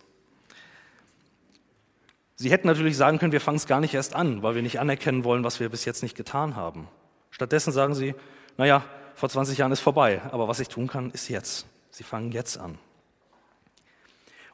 Sie 2.36 2.50
hätten 2.50 2.68
natürlich 2.68 2.96
sagen 2.96 3.18
können, 3.18 3.32
wir 3.32 3.40
fangen 3.40 3.56
es 3.56 3.66
gar 3.66 3.80
nicht 3.80 3.94
erst 3.94 4.14
an, 4.14 4.42
weil 4.42 4.54
wir 4.54 4.62
nicht 4.62 4.78
anerkennen 4.78 5.24
wollen, 5.24 5.42
was 5.42 5.58
wir 5.58 5.68
bis 5.68 5.84
jetzt 5.84 6.02
nicht 6.04 6.16
getan 6.16 6.54
haben. 6.54 6.88
Stattdessen 7.30 7.72
sagen 7.72 7.94
sie, 7.94 8.14
naja, 8.56 8.84
vor 9.14 9.28
20 9.28 9.58
Jahren 9.58 9.72
ist 9.72 9.80
vorbei, 9.80 10.22
aber 10.30 10.46
was 10.46 10.60
ich 10.60 10.68
tun 10.68 10.86
kann, 10.86 11.10
ist 11.10 11.28
jetzt. 11.28 11.66
Sie 11.90 12.04
fangen 12.04 12.30
jetzt 12.30 12.56
an. 12.56 12.78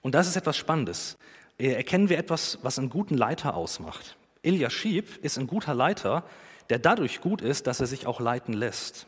Und 0.04 0.14
das 0.14 0.28
ist 0.28 0.37
etwas 0.37 0.58
Spannendes. 0.58 1.16
Erkennen 1.56 2.11
wir 2.11 2.18
etwas, 2.18 2.58
was 2.61 2.78
einen 2.78 2.90
guten 2.90 3.16
Leiter 3.16 3.56
ausmacht. 3.56 4.18
Eliashib 4.42 5.16
ist 5.25 5.38
ein 5.38 5.46
guter 5.46 5.75
Leiter, 5.75 6.25
der 6.68 6.78
dadurch 6.78 7.23
gut 7.23 7.40
ist, 7.40 7.66
dass 7.66 7.80
er 7.80 7.87
sich 7.87 8.06
auch 8.06 8.20
leiten 8.20 8.52
lässt. 8.52 9.06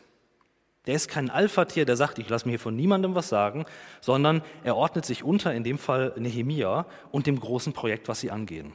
Der 0.87 0.95
ist 0.95 1.09
kein 1.09 1.29
Alpha-Tier, 1.29 1.85
der 1.85 1.97
sagt, 1.97 2.19
ich 2.19 2.31
lasse 2.31 2.47
mir 2.47 2.53
hier 2.53 2.61
von 2.61 2.75
niemandem 2.75 3.15
was 3.15 3.29
sagen, 3.29 3.67
sondern 4.01 4.41
er 4.65 4.75
ordnet 4.77 5.05
sich 5.05 5.23
unter, 5.23 5.53
in 5.53 5.65
dem 5.65 5.77
Fall 5.77 6.15
Nehemia 6.17 6.87
und 7.11 7.27
dem 7.27 7.41
großen 7.41 7.75
Projekt, 7.75 8.09
was 8.09 8.21
sie 8.21 8.31
angehen. 8.31 8.73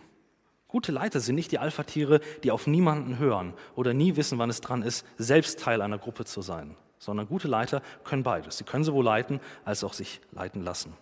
Gute 0.68 0.92
Leiter 0.92 1.22
sind 1.22 1.34
nicht 1.34 1.52
die 1.52 1.58
Alpha-Tiere, 1.58 2.20
die 2.44 2.52
auf 2.52 2.68
niemanden 2.68 3.18
hören 3.18 3.56
oder 3.76 3.96
nie 3.96 4.16
wissen, 4.16 4.38
wann 4.38 4.52
es 4.52 4.62
dran 4.62 4.84
ist, 4.84 5.08
selbst 5.18 5.60
Teil 5.60 5.82
einer 5.82 5.98
Gruppe 5.98 6.26
zu 6.26 6.44
sein, 6.44 6.76
sondern 7.00 7.28
gute 7.28 7.48
Leiter 7.48 7.82
können 8.04 8.22
beides. 8.22 8.60
Sie 8.60 8.64
können 8.64 8.84
sowohl 8.84 9.06
leiten 9.06 9.40
als 9.66 9.84
auch 9.84 9.94
sich 9.94 10.22
leiten 10.32 10.62
lassen. 10.62 10.94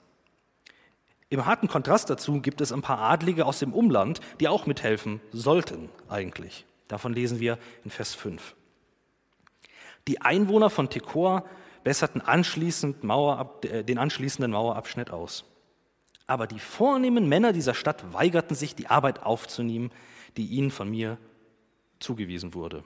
Im 1.29 1.45
harten 1.45 1.67
Kontrast 1.67 2.09
dazu 2.09 2.41
gibt 2.41 2.59
es 2.59 2.71
ein 2.71 2.81
paar 2.81 2.99
Adlige 2.99 3.45
aus 3.45 3.59
dem 3.59 3.73
Umland, 3.73 4.19
die 4.39 4.47
auch 4.47 4.65
mithelfen 4.65 5.21
sollten 5.31 5.89
eigentlich. 6.07 6.65
Davon 6.87 7.13
lesen 7.13 7.39
wir 7.39 7.59
in 7.83 7.91
Vers 7.91 8.15
5. 8.15 8.55
Die 10.07 10.21
Einwohner 10.21 10.71
von 10.71 10.89
Tekoa 10.89 11.45
besserten 11.83 12.21
anschließend 12.21 13.03
Mauerab, 13.03 13.63
äh, 13.65 13.83
den 13.83 13.99
anschließenden 13.99 14.51
Mauerabschnitt 14.51 15.11
aus. 15.11 15.45
Aber 16.25 16.47
die 16.47 16.59
vornehmen 16.59 17.29
Männer 17.29 17.53
dieser 17.53 17.75
Stadt 17.75 18.11
weigerten 18.11 18.55
sich, 18.55 18.75
die 18.75 18.87
Arbeit 18.87 19.23
aufzunehmen, 19.23 19.91
die 20.35 20.47
ihnen 20.47 20.71
von 20.71 20.89
mir 20.89 21.17
zugewiesen 21.99 22.55
wurde. 22.55 22.83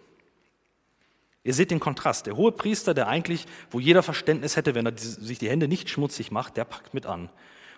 Ihr 1.44 1.54
seht 1.54 1.72
den 1.72 1.80
Kontrast. 1.80 2.26
Der 2.26 2.36
hohe 2.36 2.52
Priester, 2.52 2.94
der 2.94 3.08
eigentlich, 3.08 3.46
wo 3.72 3.80
jeder 3.80 4.04
Verständnis 4.04 4.56
hätte, 4.56 4.76
wenn 4.76 4.86
er 4.86 4.98
sich 4.98 5.40
die 5.40 5.50
Hände 5.50 5.68
nicht 5.68 5.90
schmutzig 5.90 6.32
macht, 6.32 6.58
der 6.58 6.66
packt 6.66 6.94
mit 6.94 7.06
an. 7.06 7.30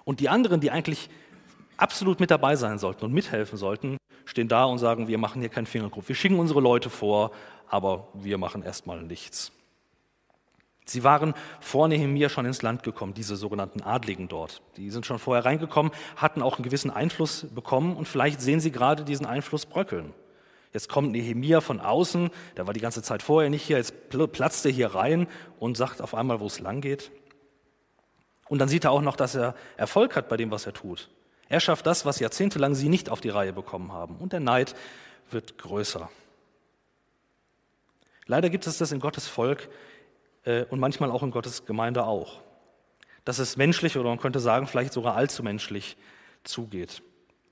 Und 0.06 0.22
die 0.22 0.30
anderen, 0.30 0.62
die 0.62 0.72
eigentlich 0.72 1.10
absolut 1.76 2.22
mit 2.22 2.32
dabei 2.32 2.56
sein 2.56 2.80
sollten 2.80 3.04
und 3.04 3.14
mithelfen 3.14 3.58
sollten, 3.58 3.98
stehen 4.24 4.48
da 4.48 4.64
und 4.64 4.78
sagen, 4.78 5.10
wir 5.10 5.18
machen 5.18 5.42
hier 5.42 5.50
keinen 5.50 5.66
Fingergrub. 5.66 6.08
Wir 6.08 6.16
schicken 6.16 6.40
unsere 6.40 6.62
Leute 6.62 6.90
vor, 6.90 7.32
aber 7.68 8.08
wir 8.14 8.38
machen 8.38 8.64
erstmal 8.64 9.02
nichts. 9.02 9.52
Sie 10.88 11.04
waren 11.04 11.34
vor 11.60 11.88
Nehemia 11.88 12.30
schon 12.30 12.46
ins 12.46 12.62
Land 12.62 12.84
gekommen, 12.84 13.16
diese 13.16 13.36
sogenannten 13.36 13.82
Adligen 13.82 14.28
dort. 14.28 14.62
Die 14.78 14.92
sind 14.92 15.06
schon 15.08 15.18
vorher 15.18 15.44
reingekommen, 15.44 15.92
hatten 16.16 16.44
auch 16.44 16.58
einen 16.58 16.64
gewissen 16.64 16.92
Einfluss 16.92 17.48
bekommen 17.54 17.98
und 17.98 18.08
vielleicht 18.08 18.40
sehen 18.40 18.60
sie 18.60 18.72
gerade 18.72 19.04
diesen 19.04 19.26
Einfluss 19.26 19.66
bröckeln. 19.66 20.14
Jetzt 20.74 20.90
kommt 20.90 21.12
Nehemia 21.12 21.62
von 21.62 21.80
außen, 21.80 22.30
der 22.58 22.68
war 22.68 22.74
die 22.74 22.82
ganze 22.82 23.02
Zeit 23.02 23.24
vorher 23.24 23.50
nicht 23.50 23.64
hier, 23.64 23.78
jetzt 23.78 23.96
platzt 24.10 24.66
er 24.66 24.72
hier 24.72 24.94
rein 24.94 25.28
und 25.58 25.76
sagt 25.76 26.02
auf 26.02 26.14
einmal, 26.14 26.40
wo 26.40 26.46
es 26.46 26.60
lang 26.60 26.82
geht. 26.82 27.12
Und 28.48 28.60
dann 28.60 28.70
sieht 28.70 28.84
er 28.84 28.92
auch 28.92 29.02
noch, 29.02 29.16
dass 29.16 29.36
er 29.36 29.56
Erfolg 29.78 30.16
hat 30.16 30.30
bei 30.30 30.38
dem, 30.38 30.52
was 30.52 30.66
er 30.66 30.74
tut. 30.74 31.10
Er 31.50 31.60
schafft 31.60 31.86
das, 31.86 32.06
was 32.06 32.20
jahrzehntelang 32.20 32.76
sie 32.76 32.90
nicht 32.90 33.10
auf 33.10 33.22
die 33.22 33.30
Reihe 33.30 33.54
bekommen 33.54 33.92
haben. 33.92 34.18
Und 34.18 34.34
der 34.34 34.40
Neid 34.40 34.76
wird 35.32 35.58
größer. 35.58 36.10
Leider 38.28 38.50
gibt 38.50 38.66
es 38.66 38.78
das 38.78 38.92
in 38.92 39.00
Gottes 39.00 39.28
Volk 39.28 39.70
äh, 40.44 40.64
und 40.66 40.80
manchmal 40.80 41.12
auch 41.12 41.24
in 41.24 41.32
Gottes 41.32 41.66
Gemeinde 41.66 42.06
auch. 42.06 42.42
Dass 43.24 43.40
es 43.40 43.58
menschlich 43.58 43.98
oder 43.98 44.10
man 44.10 44.20
könnte 44.20 44.40
sagen, 44.40 44.68
vielleicht 44.68 44.94
sogar 44.94 45.16
allzu 45.16 45.44
menschlich 45.44 45.98
zugeht. 46.44 47.02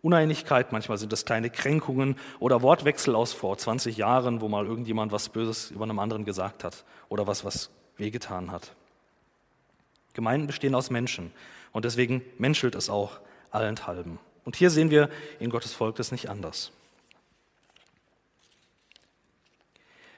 Uneinigkeit, 0.02 0.72
manchmal 0.72 0.98
sind 0.98 1.14
das 1.14 1.26
kleine 1.26 1.50
Kränkungen 1.50 2.18
oder 2.40 2.62
Wortwechsel 2.62 3.16
aus 3.16 3.32
vor 3.32 3.58
20 3.58 3.96
Jahren, 3.96 4.42
wo 4.42 4.50
mal 4.50 4.66
irgendjemand 4.66 5.12
was 5.12 5.30
Böses 5.30 5.72
über 5.72 5.84
einem 5.84 6.00
anderen 6.00 6.26
gesagt 6.26 6.64
hat 6.64 6.84
oder 7.08 7.26
was, 7.26 7.46
was 7.46 7.70
wehgetan 7.96 8.52
hat. 8.52 8.76
Gemeinden 10.14 10.48
bestehen 10.48 10.76
aus 10.76 10.90
Menschen 10.90 11.32
und 11.72 11.86
deswegen 11.86 12.22
menschelt 12.38 12.76
es 12.76 12.90
auch 12.90 13.20
allenthalben. 13.52 14.20
Und 14.46 14.56
hier 14.56 14.70
sehen 14.70 14.92
wir 14.92 15.10
in 15.40 15.50
Gottes 15.50 15.74
Volk 15.74 15.96
das 15.96 16.12
nicht 16.12 16.30
anders. 16.30 16.72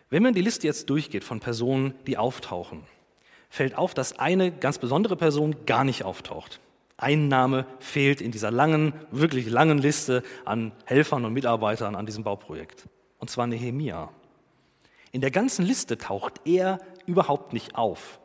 Wenn 0.09 0.23
man 0.23 0.33
die 0.33 0.41
Liste 0.41 0.67
jetzt 0.67 0.89
durchgeht 0.89 1.23
von 1.23 1.39
Personen, 1.39 1.93
die 2.05 2.17
auftauchen, 2.17 2.83
fällt 3.49 3.77
auf, 3.77 3.93
dass 3.93 4.19
eine 4.19 4.51
ganz 4.51 4.77
besondere 4.77 5.15
Person 5.15 5.65
gar 5.65 5.83
nicht 5.83 6.03
auftaucht. 6.03 6.59
Ein 6.97 7.27
Name 7.27 7.65
fehlt 7.79 8.21
in 8.21 8.31
dieser 8.31 8.51
langen, 8.51 8.93
wirklich 9.11 9.49
langen 9.49 9.77
Liste 9.77 10.23
an 10.45 10.71
Helfern 10.85 11.25
und 11.25 11.33
Mitarbeitern 11.33 11.95
an 11.95 12.05
diesem 12.05 12.23
Bauprojekt. 12.23 12.87
Und 13.19 13.29
zwar 13.29 13.47
Nehemia. 13.47 14.11
In 15.11 15.21
der 15.21 15.31
ganzen 15.31 15.65
Liste 15.65 15.97
taucht 15.97 16.41
er 16.45 16.79
überhaupt 17.05 17.53
nicht 17.53 17.75
auf. 17.75 18.19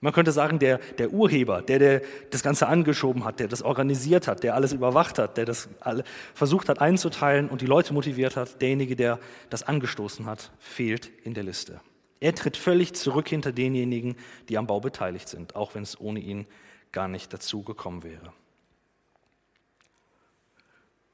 Man 0.00 0.12
könnte 0.12 0.32
sagen, 0.32 0.58
der, 0.58 0.78
der 0.98 1.12
Urheber, 1.12 1.62
der, 1.62 1.78
der 1.78 2.02
das 2.30 2.42
Ganze 2.42 2.66
angeschoben 2.66 3.24
hat, 3.24 3.40
der 3.40 3.48
das 3.48 3.62
organisiert 3.62 4.28
hat, 4.28 4.42
der 4.42 4.54
alles 4.54 4.72
überwacht 4.72 5.18
hat, 5.18 5.36
der 5.36 5.46
das 5.46 5.68
alle 5.80 6.04
versucht 6.34 6.68
hat 6.68 6.80
einzuteilen 6.80 7.48
und 7.48 7.62
die 7.62 7.66
Leute 7.66 7.94
motiviert 7.94 8.36
hat, 8.36 8.60
derjenige, 8.60 8.94
der 8.94 9.18
das 9.48 9.62
angestoßen 9.62 10.26
hat, 10.26 10.52
fehlt 10.58 11.10
in 11.24 11.34
der 11.34 11.44
Liste. 11.44 11.80
Er 12.20 12.34
tritt 12.34 12.56
völlig 12.56 12.94
zurück 12.94 13.28
hinter 13.28 13.52
denjenigen, 13.52 14.16
die 14.48 14.58
am 14.58 14.66
Bau 14.66 14.80
beteiligt 14.80 15.28
sind, 15.28 15.56
auch 15.56 15.74
wenn 15.74 15.82
es 15.82 15.98
ohne 16.00 16.20
ihn 16.20 16.46
gar 16.92 17.08
nicht 17.08 17.32
dazu 17.32 17.62
gekommen 17.62 18.04
wäre. 18.04 18.32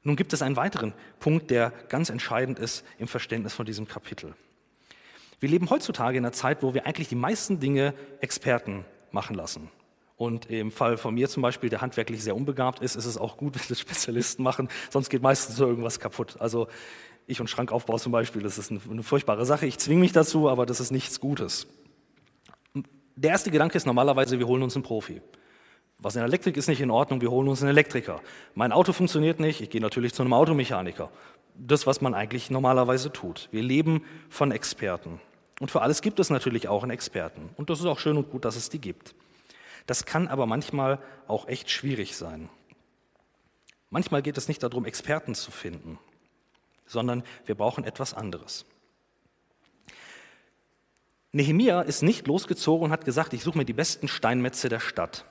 Nun 0.03 0.15
gibt 0.17 0.33
es 0.33 0.41
einen 0.41 0.57
weiteren 0.57 0.93
Punkt, 1.19 1.49
der 1.49 1.71
ganz 1.87 2.09
entscheidend 2.09 2.59
ist 2.59 2.85
im 2.99 3.07
Verständnis 3.07 3.53
von 3.53 3.65
diesem 3.65 3.87
Kapitel. 3.87 4.35
Wir 5.43 5.49
leben 5.49 5.69
heutzutage 5.69 6.17
in 6.17 6.23
einer 6.23 6.31
Zeit, 6.31 6.63
wo 6.63 6.73
wir 6.73 6.85
eigentlich 6.85 7.09
die 7.09 7.15
meisten 7.15 7.59
Dinge 7.59 7.93
Experten 8.21 8.85
machen 9.11 9.35
lassen. 9.35 9.69
Und 10.15 10.49
im 10.49 10.71
Fall 10.71 10.95
von 10.95 11.13
mir 11.13 11.27
zum 11.27 11.43
Beispiel, 11.43 11.69
der 11.69 11.81
handwerklich 11.81 12.23
sehr 12.23 12.33
unbegabt 12.33 12.79
ist, 12.79 12.95
ist 12.95 13.03
es 13.03 13.17
auch 13.17 13.35
gut, 13.35 13.55
wenn 13.59 13.67
das 13.67 13.77
Spezialisten 13.77 14.41
machen, 14.41 14.69
sonst 14.89 15.09
geht 15.09 15.21
meistens 15.21 15.57
so 15.57 15.67
irgendwas 15.67 15.99
kaputt. 15.99 16.37
Also 16.39 16.69
ich 17.27 17.41
und 17.41 17.49
Schrankaufbau 17.49 17.97
zum 17.97 18.13
Beispiel, 18.13 18.41
das 18.41 18.57
ist 18.57 18.71
eine, 18.71 18.79
eine 18.89 19.03
furchtbare 19.03 19.45
Sache. 19.45 19.65
Ich 19.65 19.77
zwinge 19.79 19.99
mich 19.99 20.13
dazu, 20.13 20.47
aber 20.47 20.65
das 20.65 20.79
ist 20.79 20.91
nichts 20.91 21.19
Gutes. 21.19 21.67
Der 23.17 23.31
erste 23.31 23.51
Gedanke 23.51 23.75
ist 23.75 23.85
normalerweise, 23.85 24.39
wir 24.39 24.47
holen 24.47 24.63
uns 24.63 24.77
einen 24.77 24.83
Profi. 24.83 25.21
Was 25.97 26.15
in 26.15 26.19
der 26.19 26.27
Elektrik 26.27 26.55
ist 26.55 26.69
nicht 26.69 26.79
in 26.79 26.89
Ordnung, 26.89 27.19
wir 27.19 27.31
holen 27.31 27.49
uns 27.49 27.61
einen 27.61 27.71
Elektriker. 27.71 28.21
Mein 28.55 28.71
Auto 28.71 28.93
funktioniert 28.93 29.41
nicht, 29.41 29.59
ich 29.59 29.69
gehe 29.69 29.81
natürlich 29.81 30.13
zu 30.13 30.23
einem 30.23 30.31
Automechaniker. 30.31 31.09
Das, 31.53 31.85
was 31.85 31.99
man 31.99 32.13
eigentlich 32.13 32.49
normalerweise 32.49 33.11
tut. 33.11 33.49
Wir 33.51 33.61
leben 33.61 34.05
von 34.29 34.49
Experten. 34.53 35.19
Und 35.59 35.71
für 35.71 35.81
alles 35.81 36.01
gibt 36.01 36.19
es 36.19 36.29
natürlich 36.29 36.67
auch 36.67 36.83
einen 36.83 36.91
Experten. 36.91 37.49
Und 37.57 37.69
das 37.69 37.79
ist 37.79 37.85
auch 37.85 37.99
schön 37.99 38.17
und 38.17 38.31
gut, 38.31 38.45
dass 38.45 38.55
es 38.55 38.69
die 38.69 38.79
gibt. 38.79 39.15
Das 39.85 40.05
kann 40.05 40.27
aber 40.27 40.45
manchmal 40.45 40.99
auch 41.27 41.47
echt 41.47 41.69
schwierig 41.69 42.15
sein. 42.15 42.49
Manchmal 43.89 44.21
geht 44.21 44.37
es 44.37 44.47
nicht 44.47 44.63
darum, 44.63 44.85
Experten 44.85 45.35
zu 45.35 45.51
finden, 45.51 45.99
sondern 46.85 47.23
wir 47.45 47.55
brauchen 47.55 47.83
etwas 47.83 48.13
anderes. 48.13 48.65
Nehemia 51.31 51.81
ist 51.81 52.01
nicht 52.01 52.27
losgezogen 52.27 52.85
und 52.85 52.91
hat 52.91 53.05
gesagt, 53.05 53.33
ich 53.33 53.43
suche 53.43 53.57
mir 53.57 53.65
die 53.65 53.73
besten 53.73 54.07
Steinmetze 54.07 54.69
der 54.69 54.79
Stadt, 54.79 55.25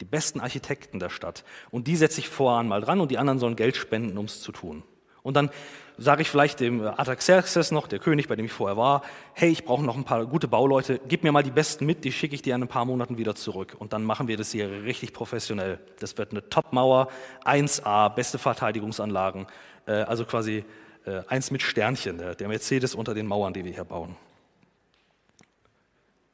die 0.00 0.04
besten 0.04 0.40
Architekten 0.40 0.98
der 0.98 1.10
Stadt 1.10 1.44
und 1.70 1.86
die 1.86 1.96
setze 1.96 2.20
ich 2.20 2.28
voran 2.28 2.68
mal 2.68 2.80
dran 2.80 3.00
und 3.00 3.10
die 3.10 3.18
anderen 3.18 3.38
sollen 3.38 3.56
Geld 3.56 3.76
spenden, 3.76 4.18
um 4.18 4.26
es 4.26 4.40
zu 4.40 4.52
tun. 4.52 4.82
Und 5.24 5.34
dann 5.34 5.50
sage 5.96 6.20
ich 6.20 6.28
vielleicht 6.28 6.60
dem 6.60 6.82
Artaxerxes 6.82 7.70
noch, 7.70 7.86
der 7.86 7.98
König, 7.98 8.28
bei 8.28 8.36
dem 8.36 8.44
ich 8.44 8.52
vorher 8.52 8.76
war, 8.76 9.02
hey, 9.32 9.50
ich 9.50 9.64
brauche 9.64 9.82
noch 9.82 9.96
ein 9.96 10.04
paar 10.04 10.26
gute 10.26 10.48
Bauleute, 10.48 11.00
gib 11.08 11.24
mir 11.24 11.32
mal 11.32 11.42
die 11.42 11.50
besten 11.50 11.86
mit, 11.86 12.04
die 12.04 12.12
schicke 12.12 12.34
ich 12.34 12.42
dir 12.42 12.54
in 12.54 12.62
ein 12.62 12.68
paar 12.68 12.84
Monaten 12.84 13.16
wieder 13.16 13.34
zurück. 13.34 13.74
Und 13.78 13.94
dann 13.94 14.04
machen 14.04 14.28
wir 14.28 14.36
das 14.36 14.52
hier 14.52 14.84
richtig 14.84 15.14
professionell. 15.14 15.78
Das 15.98 16.18
wird 16.18 16.32
eine 16.32 16.46
Top-Mauer, 16.50 17.08
1A, 17.44 18.10
beste 18.10 18.38
Verteidigungsanlagen, 18.38 19.46
äh, 19.86 19.92
also 19.92 20.26
quasi 20.26 20.66
äh, 21.06 21.22
eins 21.28 21.50
mit 21.50 21.62
Sternchen, 21.62 22.18
der 22.18 22.48
Mercedes 22.48 22.94
unter 22.94 23.14
den 23.14 23.26
Mauern, 23.26 23.54
die 23.54 23.64
wir 23.64 23.72
hier 23.72 23.84
bauen. 23.84 24.16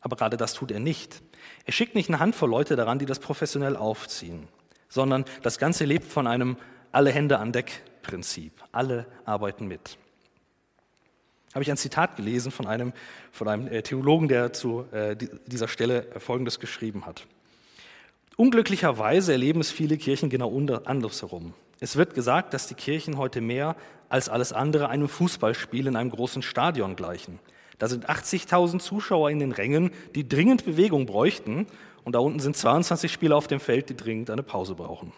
Aber 0.01 0.17
gerade 0.17 0.37
das 0.37 0.55
tut 0.55 0.73
er 0.73 0.81
nicht. 0.81 1.23
Er 1.65 1.73
schickt 1.73 1.95
nicht 1.95 2.09
eine 2.09 2.19
Handvoll 2.19 2.51
Leute 2.51 2.75
daran, 2.75 2.99
die 2.99 3.07
das 3.07 3.21
professionell 3.21 3.77
aufziehen, 3.77 4.49
sondern 4.89 5.27
das 5.43 5.59
Ganze 5.59 5.85
lebt 5.85 6.11
von 6.11 6.27
einem 6.27 6.57
alle 6.91 7.13
Hände 7.13 7.39
an 7.39 7.53
Deck 7.53 7.83
Prinzip. 8.03 8.53
Alle 8.73 9.07
arbeiten 9.25 9.67
mit. 9.67 9.99
Habe 11.55 11.63
ich 11.63 11.71
ein 11.71 11.77
Zitat 11.77 12.17
gelesen 12.17 12.53
von 12.53 12.67
einem, 12.67 12.93
von 13.33 13.49
einem 13.49 13.67
äh, 13.67 13.83
Theologen, 13.83 14.29
der 14.29 14.53
zu 14.53 14.85
äh, 14.93 15.17
dieser 15.47 15.69
Stelle 15.69 16.07
Folgendes 16.19 16.61
geschrieben 16.61 17.07
hat. 17.07 17.27
Unglücklicherweise 18.37 19.33
erleben 19.33 19.61
es 19.61 19.71
viele 19.71 19.97
Kirchen 19.97 20.31
genau 20.31 20.57
andersherum. 20.85 21.53
Es 21.81 21.97
wird 21.97 22.15
gesagt, 22.15 22.55
dass 22.55 22.69
die 22.69 22.75
Kirchen 22.75 23.19
heute 23.19 23.41
mehr 23.41 23.75
als 24.09 24.29
alles 24.29 24.53
andere 24.53 24.89
einem 24.89 25.09
Fußballspiel 25.09 25.87
in 25.87 25.97
einem 25.97 26.11
großen 26.11 26.43
Stadion 26.43 26.95
gleichen. 26.95 27.39
Da 27.79 27.89
sind 27.89 28.09
80.000 28.09 28.79
Zuschauer 28.79 29.31
in 29.31 29.41
den 29.41 29.53
Rängen, 29.53 29.91
die 30.15 30.29
dringend 30.29 30.65
Bewegung 30.65 31.07
bräuchten, 31.07 31.67
und 32.05 32.15
da 32.15 32.19
unten 32.19 32.41
sind 32.41 32.57
22 32.57 33.13
Spieler 33.13 33.37
auf 33.37 33.47
dem 33.47 33.61
Feld, 33.61 33.89
die 33.89 33.97
dringend 33.97 34.31
eine 34.31 34.43
Pause 34.43 34.75
brauchen. 34.75 35.13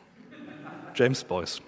James 0.94 1.24
Boyce. 1.24 1.62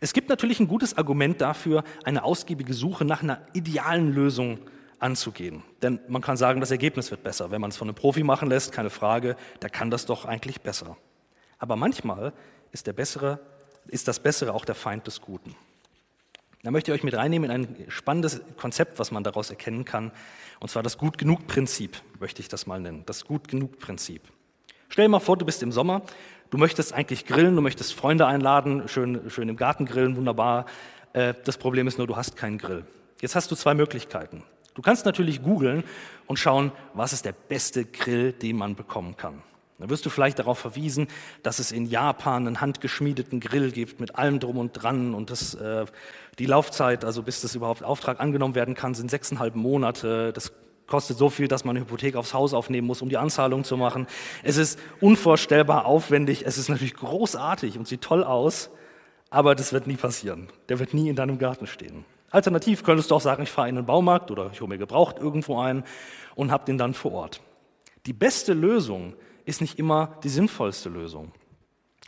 Es 0.00 0.12
gibt 0.12 0.28
natürlich 0.28 0.60
ein 0.60 0.68
gutes 0.68 0.96
Argument 0.96 1.40
dafür, 1.40 1.84
eine 2.04 2.24
ausgiebige 2.24 2.74
Suche 2.74 3.04
nach 3.04 3.22
einer 3.22 3.40
idealen 3.52 4.12
Lösung 4.12 4.58
anzugehen. 4.98 5.62
Denn 5.82 6.00
man 6.08 6.22
kann 6.22 6.36
sagen, 6.36 6.60
das 6.60 6.70
Ergebnis 6.70 7.10
wird 7.10 7.22
besser. 7.22 7.50
Wenn 7.50 7.60
man 7.60 7.70
es 7.70 7.76
von 7.76 7.88
einem 7.88 7.94
Profi 7.94 8.22
machen 8.22 8.48
lässt, 8.48 8.72
keine 8.72 8.90
Frage, 8.90 9.36
der 9.62 9.70
kann 9.70 9.90
das 9.90 10.06
doch 10.06 10.24
eigentlich 10.24 10.60
besser. 10.60 10.96
Aber 11.58 11.76
manchmal 11.76 12.32
ist, 12.72 12.86
der 12.86 12.92
bessere, 12.92 13.40
ist 13.86 14.08
das 14.08 14.20
Bessere 14.20 14.54
auch 14.54 14.64
der 14.64 14.74
Feind 14.74 15.06
des 15.06 15.20
Guten. 15.20 15.54
Da 16.62 16.70
möchte 16.70 16.90
ich 16.90 16.98
euch 16.98 17.04
mit 17.04 17.14
reinnehmen 17.14 17.50
in 17.50 17.66
ein 17.66 17.90
spannendes 17.90 18.40
Konzept, 18.56 18.98
was 18.98 19.12
man 19.12 19.22
daraus 19.22 19.50
erkennen 19.50 19.84
kann. 19.84 20.10
Und 20.58 20.68
zwar 20.68 20.82
das 20.82 20.98
Gut-Genug-Prinzip, 20.98 22.02
möchte 22.18 22.40
ich 22.40 22.48
das 22.48 22.66
mal 22.66 22.80
nennen. 22.80 23.04
Das 23.06 23.24
Gut-Genug-Prinzip. 23.24 24.22
Stell 24.88 25.04
dir 25.04 25.10
mal 25.10 25.20
vor, 25.20 25.36
du 25.36 25.44
bist 25.44 25.62
im 25.62 25.72
Sommer 25.72 26.02
Du 26.50 26.58
möchtest 26.58 26.92
eigentlich 26.92 27.26
grillen, 27.26 27.56
du 27.56 27.62
möchtest 27.62 27.94
Freunde 27.94 28.26
einladen, 28.26 28.88
schön, 28.88 29.30
schön 29.30 29.48
im 29.48 29.56
Garten 29.56 29.84
grillen, 29.84 30.16
wunderbar. 30.16 30.66
Äh, 31.12 31.34
das 31.44 31.58
Problem 31.58 31.86
ist 31.88 31.98
nur, 31.98 32.06
du 32.06 32.16
hast 32.16 32.36
keinen 32.36 32.58
Grill. 32.58 32.84
Jetzt 33.20 33.34
hast 33.34 33.50
du 33.50 33.56
zwei 33.56 33.74
Möglichkeiten. 33.74 34.42
Du 34.74 34.82
kannst 34.82 35.06
natürlich 35.06 35.42
googeln 35.42 35.84
und 36.26 36.38
schauen, 36.38 36.70
was 36.94 37.12
ist 37.12 37.24
der 37.24 37.32
beste 37.32 37.84
Grill, 37.84 38.32
den 38.32 38.56
man 38.56 38.76
bekommen 38.76 39.16
kann. 39.16 39.42
Dann 39.78 39.90
wirst 39.90 40.06
du 40.06 40.10
vielleicht 40.10 40.38
darauf 40.38 40.58
verwiesen, 40.58 41.08
dass 41.42 41.58
es 41.58 41.72
in 41.72 41.86
Japan 41.86 42.46
einen 42.46 42.60
handgeschmiedeten 42.60 43.40
Grill 43.40 43.72
gibt 43.72 44.00
mit 44.00 44.16
allem 44.16 44.38
drum 44.38 44.58
und 44.58 44.72
dran 44.72 45.14
und 45.14 45.30
das, 45.30 45.54
äh, 45.54 45.84
die 46.38 46.46
Laufzeit, 46.46 47.04
also 47.04 47.22
bis 47.22 47.40
das 47.40 47.54
überhaupt 47.54 47.82
Auftrag 47.82 48.20
angenommen 48.20 48.54
werden 48.54 48.74
kann, 48.74 48.94
sind 48.94 49.10
sechseinhalb 49.10 49.54
Monate. 49.54 50.32
Das 50.32 50.52
kostet 50.86 51.18
so 51.18 51.28
viel, 51.28 51.48
dass 51.48 51.64
man 51.64 51.76
eine 51.76 51.84
Hypothek 51.84 52.16
aufs 52.16 52.34
Haus 52.34 52.54
aufnehmen 52.54 52.86
muss, 52.86 53.02
um 53.02 53.08
die 53.08 53.16
Anzahlung 53.16 53.64
zu 53.64 53.76
machen. 53.76 54.06
Es 54.42 54.56
ist 54.56 54.78
unvorstellbar 55.00 55.84
aufwendig. 55.84 56.44
Es 56.46 56.58
ist 56.58 56.68
natürlich 56.68 56.94
großartig 56.94 57.78
und 57.78 57.88
sieht 57.88 58.02
toll 58.02 58.22
aus, 58.24 58.70
aber 59.30 59.54
das 59.54 59.72
wird 59.72 59.86
nie 59.86 59.96
passieren. 59.96 60.48
Der 60.68 60.78
wird 60.78 60.94
nie 60.94 61.08
in 61.08 61.16
deinem 61.16 61.38
Garten 61.38 61.66
stehen. 61.66 62.04
Alternativ 62.30 62.84
könntest 62.84 63.10
du 63.10 63.14
auch 63.14 63.20
sagen, 63.20 63.42
ich 63.42 63.50
fahre 63.50 63.68
in 63.68 63.76
den 63.76 63.86
Baumarkt 63.86 64.30
oder 64.30 64.50
ich 64.52 64.60
hole 64.60 64.68
mir 64.68 64.78
gebraucht 64.78 65.18
irgendwo 65.18 65.60
ein 65.60 65.84
und 66.34 66.50
habe 66.50 66.64
den 66.64 66.78
dann 66.78 66.94
vor 66.94 67.12
Ort. 67.12 67.40
Die 68.06 68.12
beste 68.12 68.52
Lösung 68.52 69.14
ist 69.44 69.60
nicht 69.60 69.78
immer 69.78 70.18
die 70.22 70.28
sinnvollste 70.28 70.88
Lösung 70.88 71.32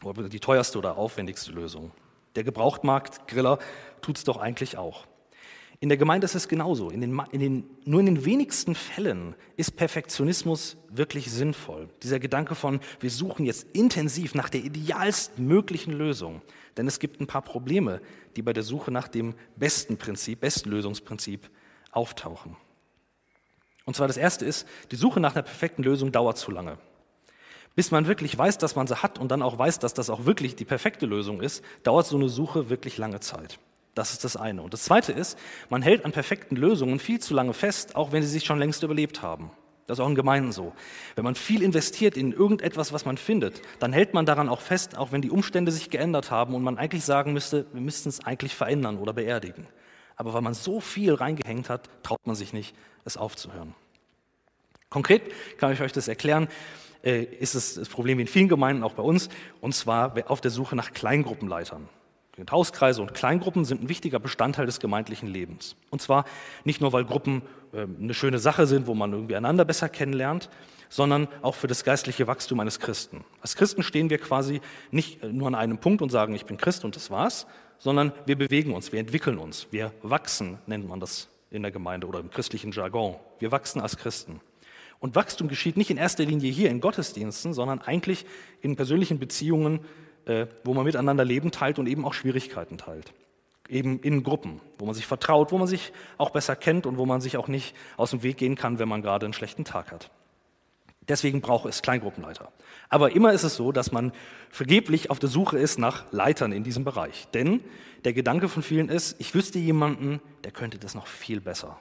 oder 0.03 0.29
die 0.29 0.41
teuerste 0.41 0.79
oder 0.79 0.97
aufwendigste 0.97 1.53
Lösung. 1.53 1.93
Der 2.37 2.45
Gebrauchtmarkt-Griller 2.45 3.59
tut 4.01 4.19
es 4.19 4.25
doch 4.25 4.37
eigentlich 4.37 4.77
auch. 4.77 5.07
In 5.81 5.89
der 5.89 5.99
Gemeinde 5.99 6.25
ist 6.25 6.35
es 6.35 6.49
genauso. 6.49 6.91
In 6.91 7.01
den, 7.01 7.23
in 7.31 7.41
den, 7.41 7.71
nur 7.85 8.01
in 8.01 8.07
den 8.07 8.25
wenigsten 8.25 8.75
Fällen 8.75 9.37
ist 9.57 9.77
Perfektionismus 9.77 10.77
wirklich 10.91 11.31
sinnvoll. 11.31 11.89
Dieser 12.03 12.19
Gedanke 12.19 12.57
von, 12.57 12.81
wir 12.99 13.11
suchen 13.11 13.47
jetzt 13.47 13.67
intensiv 13.75 14.35
nach 14.35 14.49
der 14.49 14.65
idealsten 14.65 15.47
möglichen 15.47 15.93
Lösung. 15.93 16.43
Denn 16.77 16.89
es 16.89 16.99
gibt 16.99 17.21
ein 17.21 17.29
paar 17.29 17.43
Probleme, 17.43 18.01
die 18.35 18.43
bei 18.43 18.53
der 18.53 18.65
Suche 18.65 18.91
nach 18.91 19.07
dem 19.07 19.35
besten 19.55 19.99
Prinzip, 19.99 20.41
besten 20.41 20.71
Lösungsprinzip 20.71 21.49
auftauchen. 21.93 22.57
Und 23.85 23.95
zwar 23.95 24.09
das 24.09 24.17
erste 24.17 24.45
ist, 24.45 24.67
die 24.91 24.97
Suche 24.97 25.21
nach 25.21 25.35
einer 25.35 25.43
perfekten 25.43 25.85
Lösung 25.85 26.11
dauert 26.11 26.39
zu 26.39 26.51
lange. 26.51 26.77
Bis 27.77 27.93
man 27.93 28.09
wirklich 28.09 28.37
weiß, 28.37 28.59
dass 28.59 28.75
man 28.75 28.89
sie 28.89 29.01
hat 29.01 29.21
und 29.21 29.31
dann 29.31 29.43
auch 29.43 29.57
weiß, 29.57 29.79
dass 29.79 29.95
das 29.95 30.11
auch 30.11 30.27
wirklich 30.27 30.57
die 30.57 30.65
perfekte 30.65 31.07
Lösung 31.07 31.41
ist, 31.41 31.65
dauert 31.85 32.07
so 32.07 32.17
eine 32.17 32.29
Suche 32.29 32.69
wirklich 32.69 32.99
lange 32.99 33.21
Zeit. 33.21 33.61
Das 33.99 34.13
ist 34.13 34.23
das 34.23 34.37
eine. 34.37 34.63
Und 34.63 34.73
das 34.73 34.85
zweite 34.85 35.11
ist, 35.11 35.37
man 35.71 35.83
hält 35.83 36.05
an 36.05 36.13
perfekten 36.13 36.55
Lösungen 36.55 37.01
viel 37.01 37.19
zu 37.19 37.35
lange 37.35 37.53
fest, 37.53 37.97
auch 37.97 38.13
wenn 38.13 38.23
sie 38.23 38.29
sich 38.29 38.45
schon 38.45 38.61
längst 38.61 38.85
überlebt 38.85 39.23
haben. 39.23 39.51
Das 39.89 39.99
ist 39.99 40.05
auch 40.05 40.09
in 40.09 40.15
Gemeinden 40.15 40.53
so. 40.53 40.73
Wenn 41.17 41.25
man 41.25 41.35
viel 41.35 41.63
investiert 41.63 42.17
in 42.17 42.31
irgendetwas, 42.31 42.93
was 42.93 43.05
man 43.05 43.19
findet, 43.19 43.61
dann 43.81 43.93
hält 43.93 44.15
man 44.15 44.25
daran 44.25 44.49
auch 44.49 44.61
fest, 44.61 44.97
auch 44.97 45.11
wenn 45.11 45.21
die 45.21 45.33
Umstände 45.33 45.73
sich 45.73 45.91
geändert 45.91 46.31
haben 46.31 46.55
und 46.55 46.63
man 46.63 46.79
eigentlich 46.79 47.05
sagen 47.05 47.33
müsste, 47.33 47.67
wir 47.73 47.81
müssten 47.81 48.09
es 48.09 48.25
eigentlich 48.25 48.55
verändern 48.55 48.99
oder 48.99 49.13
beerdigen. 49.13 49.67
Aber 50.15 50.33
weil 50.33 50.43
man 50.43 50.55
so 50.55 50.79
viel 50.79 51.13
reingehängt 51.13 51.69
hat, 51.69 51.91
traut 52.05 52.25
man 52.25 52.37
sich 52.37 52.53
nicht, 52.53 52.77
es 53.05 53.17
aufzuhören. 53.17 53.75
Konkret 54.91 55.23
kann 55.59 55.73
ich 55.73 55.81
euch 55.81 55.93
das 55.93 56.07
erklären, 56.07 56.47
äh, 57.03 57.25
ist 57.25 57.57
es 57.57 57.75
das 57.75 57.89
Problem 57.89 58.21
in 58.21 58.29
vielen 58.29 58.49
Gemeinden, 58.49 58.85
auch 58.85 58.95
bei 58.95 59.03
uns, 59.03 59.29
und 59.61 59.75
zwar 59.75 60.15
auf 60.31 60.41
der 60.41 60.53
Suche 60.53 60.77
nach 60.77 60.93
Kleingruppenleitern. 60.93 61.89
Hauskreise 62.51 63.03
und 63.03 63.15
Kleingruppen 63.15 63.65
sind 63.65 63.83
ein 63.83 63.89
wichtiger 63.89 64.19
Bestandteil 64.19 64.67
des 64.67 64.81
gemeindlichen 64.81 65.29
Lebens. 65.29 65.77
Und 65.91 66.01
zwar 66.01 66.25
nicht 66.65 66.81
nur, 66.81 66.93
weil 66.93 67.05
Gruppen 67.05 67.43
ähm, 67.73 67.97
eine 68.01 68.15
schöne 68.15 68.39
Sache 68.39 68.67
sind, 68.67 68.87
wo 68.87 68.95
man 68.95 69.13
irgendwie 69.13 69.37
einander 69.37 69.65
besser 69.65 69.89
kennenlernt, 69.89 70.49
sondern 70.89 71.29
auch 71.43 71.55
für 71.55 71.67
das 71.67 71.85
geistliche 71.85 72.27
Wachstum 72.27 72.61
eines 72.61 72.81
Christen. 72.81 73.25
Als 73.41 73.57
Christen 73.57 73.83
stehen 73.83 74.11
wir 74.11 74.19
quasi 74.19 74.61
nicht 74.91 75.23
äh, 75.23 75.29
nur 75.29 75.49
an 75.49 75.55
einem 75.55 75.79
Punkt 75.79 76.03
und 76.03 76.11
sagen, 76.11 76.35
ich 76.35 76.47
bin 76.47 76.57
Christ 76.57 76.85
und 76.85 76.97
das 76.97 77.11
war's, 77.11 77.47
sondern 77.79 78.13
wir 78.27 78.37
bewegen 78.37 78.75
uns, 78.75 78.93
wir 78.93 79.01
entwickeln 79.01 79.39
uns, 79.39 79.69
wir 79.71 79.93
wachsen, 80.03 80.59
nennt 80.67 80.89
man 80.89 81.01
das 81.01 81.29
in 81.51 81.63
der 81.63 81.71
Gemeinde 81.71 82.07
oder 82.07 82.21
im 82.21 82.31
christlichen 82.31 82.73
Jargon. 82.73 83.17
Wir 83.39 83.53
wachsen 83.53 83.81
als 83.81 83.97
Christen. 83.97 84.41
Und 85.01 85.15
Wachstum 85.15 85.49
geschieht 85.49 85.77
nicht 85.77 85.91
in 85.91 85.97
erster 85.97 86.25
Linie 86.25 86.51
hier 86.51 86.71
in 86.71 86.81
Gottesdiensten, 86.81 87.53
sondern 87.53 87.81
eigentlich 87.81 88.27
in 88.61 88.75
persönlichen 88.75 89.19
Beziehungen 89.19 89.81
wo 90.65 90.75
man 90.75 90.85
miteinander 90.85 91.25
Leben 91.25 91.51
teilt 91.51 91.79
und 91.79 91.87
eben 91.87 92.05
auch 92.05 92.15
Schwierigkeiten 92.15 92.79
teilt. 92.79 93.13
Eben 93.69 94.01
in 94.01 94.23
Gruppen, 94.23 94.61
wo 94.79 94.87
man 94.87 94.95
sich 94.95 95.07
vertraut, 95.07 95.53
wo 95.53 95.59
man 95.59 95.67
sich 95.67 95.93
auch 96.17 96.31
besser 96.31 96.57
kennt 96.57 96.87
und 96.87 96.97
wo 96.97 97.07
man 97.07 97.21
sich 97.21 97.37
auch 97.37 97.49
nicht 97.49 97.75
aus 97.97 98.11
dem 98.11 98.23
Weg 98.23 98.39
gehen 98.39 98.55
kann, 98.55 98.79
wenn 98.79 98.89
man 98.89 99.03
gerade 99.03 99.27
einen 99.27 99.35
schlechten 99.35 99.65
Tag 99.65 99.93
hat. 99.93 100.11
Deswegen 101.09 101.41
braucht 101.41 101.67
es 101.67 101.83
Kleingruppenleiter. 101.83 102.53
Aber 102.91 103.13
immer 103.13 103.33
ist 103.33 103.43
es 103.43 103.57
so, 103.57 103.73
dass 103.73 103.93
man 103.93 104.13
vergeblich 104.51 105.11
auf 105.11 105.19
der 105.19 105.29
Suche 105.29 105.59
ist 105.59 105.79
nach 105.79 106.11
Leitern 106.13 106.53
in 106.53 106.65
diesem 106.65 106.85
Bereich. 106.85 107.29
Denn 107.33 107.61
der 108.05 108.13
Gedanke 108.13 108.49
von 108.49 108.63
vielen 108.63 108.89
ist, 108.89 109.17
ich 109.19 109.35
wüsste 109.35 109.59
jemanden, 109.59 110.21
der 110.45 110.53
könnte 110.53 110.79
das 110.79 110.95
noch 110.95 111.07
viel 111.07 111.41
besser. 111.41 111.79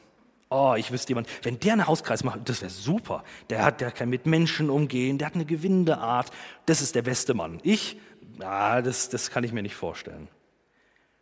Oh, 0.49 0.75
ich 0.77 0.91
wüsste 0.91 1.09
jemanden, 1.09 1.29
wenn 1.43 1.59
der 1.59 1.73
einen 1.73 1.87
Hauskreis 1.87 2.23
macht, 2.23 2.47
das 2.47 2.61
wäre 2.61 2.71
super. 2.71 3.25
Der 3.49 3.65
hat, 3.65 3.81
der 3.81 3.91
kann 3.91 4.09
mit 4.09 4.25
Menschen 4.25 4.69
umgehen, 4.69 5.17
der 5.17 5.27
hat 5.27 5.35
eine 5.35 5.45
gewinnende 5.45 5.97
Art. 5.97 6.31
Das 6.65 6.81
ist 6.81 6.95
der 6.95 7.01
beste 7.01 7.33
Mann. 7.33 7.59
Ich 7.63 7.97
ah, 8.41 8.81
das, 8.81 9.09
das 9.09 9.29
kann 9.29 9.43
ich 9.43 9.53
mir 9.53 9.61
nicht 9.61 9.75
vorstellen. 9.75 10.27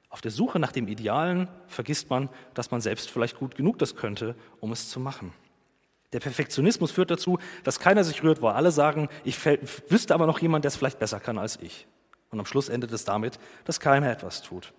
Auf 0.09 0.21
der 0.21 0.31
Suche 0.31 0.59
nach 0.59 0.71
dem 0.71 0.87
Idealen 0.87 1.49
vergisst 1.67 2.09
man, 2.09 2.29
dass 2.53 2.71
man 2.71 2.79
selbst 2.79 3.09
vielleicht 3.09 3.37
gut 3.37 3.55
genug 3.55 3.79
das 3.79 3.95
könnte, 3.95 4.35
um 4.61 4.71
es 4.71 4.89
zu 4.89 4.99
machen. 4.99 5.33
Der 6.13 6.21
Perfektionismus 6.21 6.91
führt 6.91 7.11
dazu, 7.11 7.39
dass 7.63 7.79
keiner 7.79 8.03
sich 8.05 8.23
rührt, 8.23 8.41
wo 8.41 8.47
alle 8.47 8.71
sagen, 8.71 9.09
ich 9.25 9.37
wüsste 9.89 10.13
aber 10.13 10.27
noch 10.27 10.39
jemand, 10.39 10.63
der 10.63 10.69
es 10.69 10.77
vielleicht 10.77 10.99
besser 10.99 11.19
kann 11.19 11.37
als 11.37 11.59
ich. 11.61 11.87
Und 12.31 12.39
am 12.39 12.45
Schluss 12.45 12.69
endet 12.69 12.93
es 12.93 13.03
damit, 13.03 13.39
dass 13.65 13.81
keiner 13.81 14.09
etwas 14.09 14.41
tut. 14.41 14.73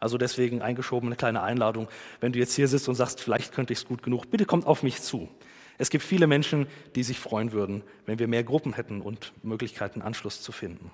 Also 0.00 0.18
deswegen 0.18 0.62
eingeschoben 0.62 1.08
eine 1.08 1.16
kleine 1.16 1.42
Einladung, 1.42 1.88
wenn 2.20 2.32
du 2.32 2.38
jetzt 2.38 2.54
hier 2.54 2.66
sitzt 2.66 2.88
und 2.88 2.94
sagst, 2.94 3.20
vielleicht 3.20 3.52
könnte 3.52 3.72
ich 3.72 3.78
es 3.80 3.84
gut 3.86 4.02
genug, 4.02 4.30
bitte 4.30 4.44
kommt 4.44 4.66
auf 4.66 4.82
mich 4.82 5.00
zu. 5.00 5.28
Es 5.78 5.90
gibt 5.90 6.04
viele 6.04 6.26
Menschen, 6.26 6.66
die 6.94 7.02
sich 7.02 7.18
freuen 7.18 7.52
würden, 7.52 7.82
wenn 8.06 8.18
wir 8.18 8.28
mehr 8.28 8.44
Gruppen 8.44 8.74
hätten 8.74 9.00
und 9.00 9.32
Möglichkeiten, 9.42 10.02
Anschluss 10.02 10.42
zu 10.42 10.52
finden. 10.52 10.90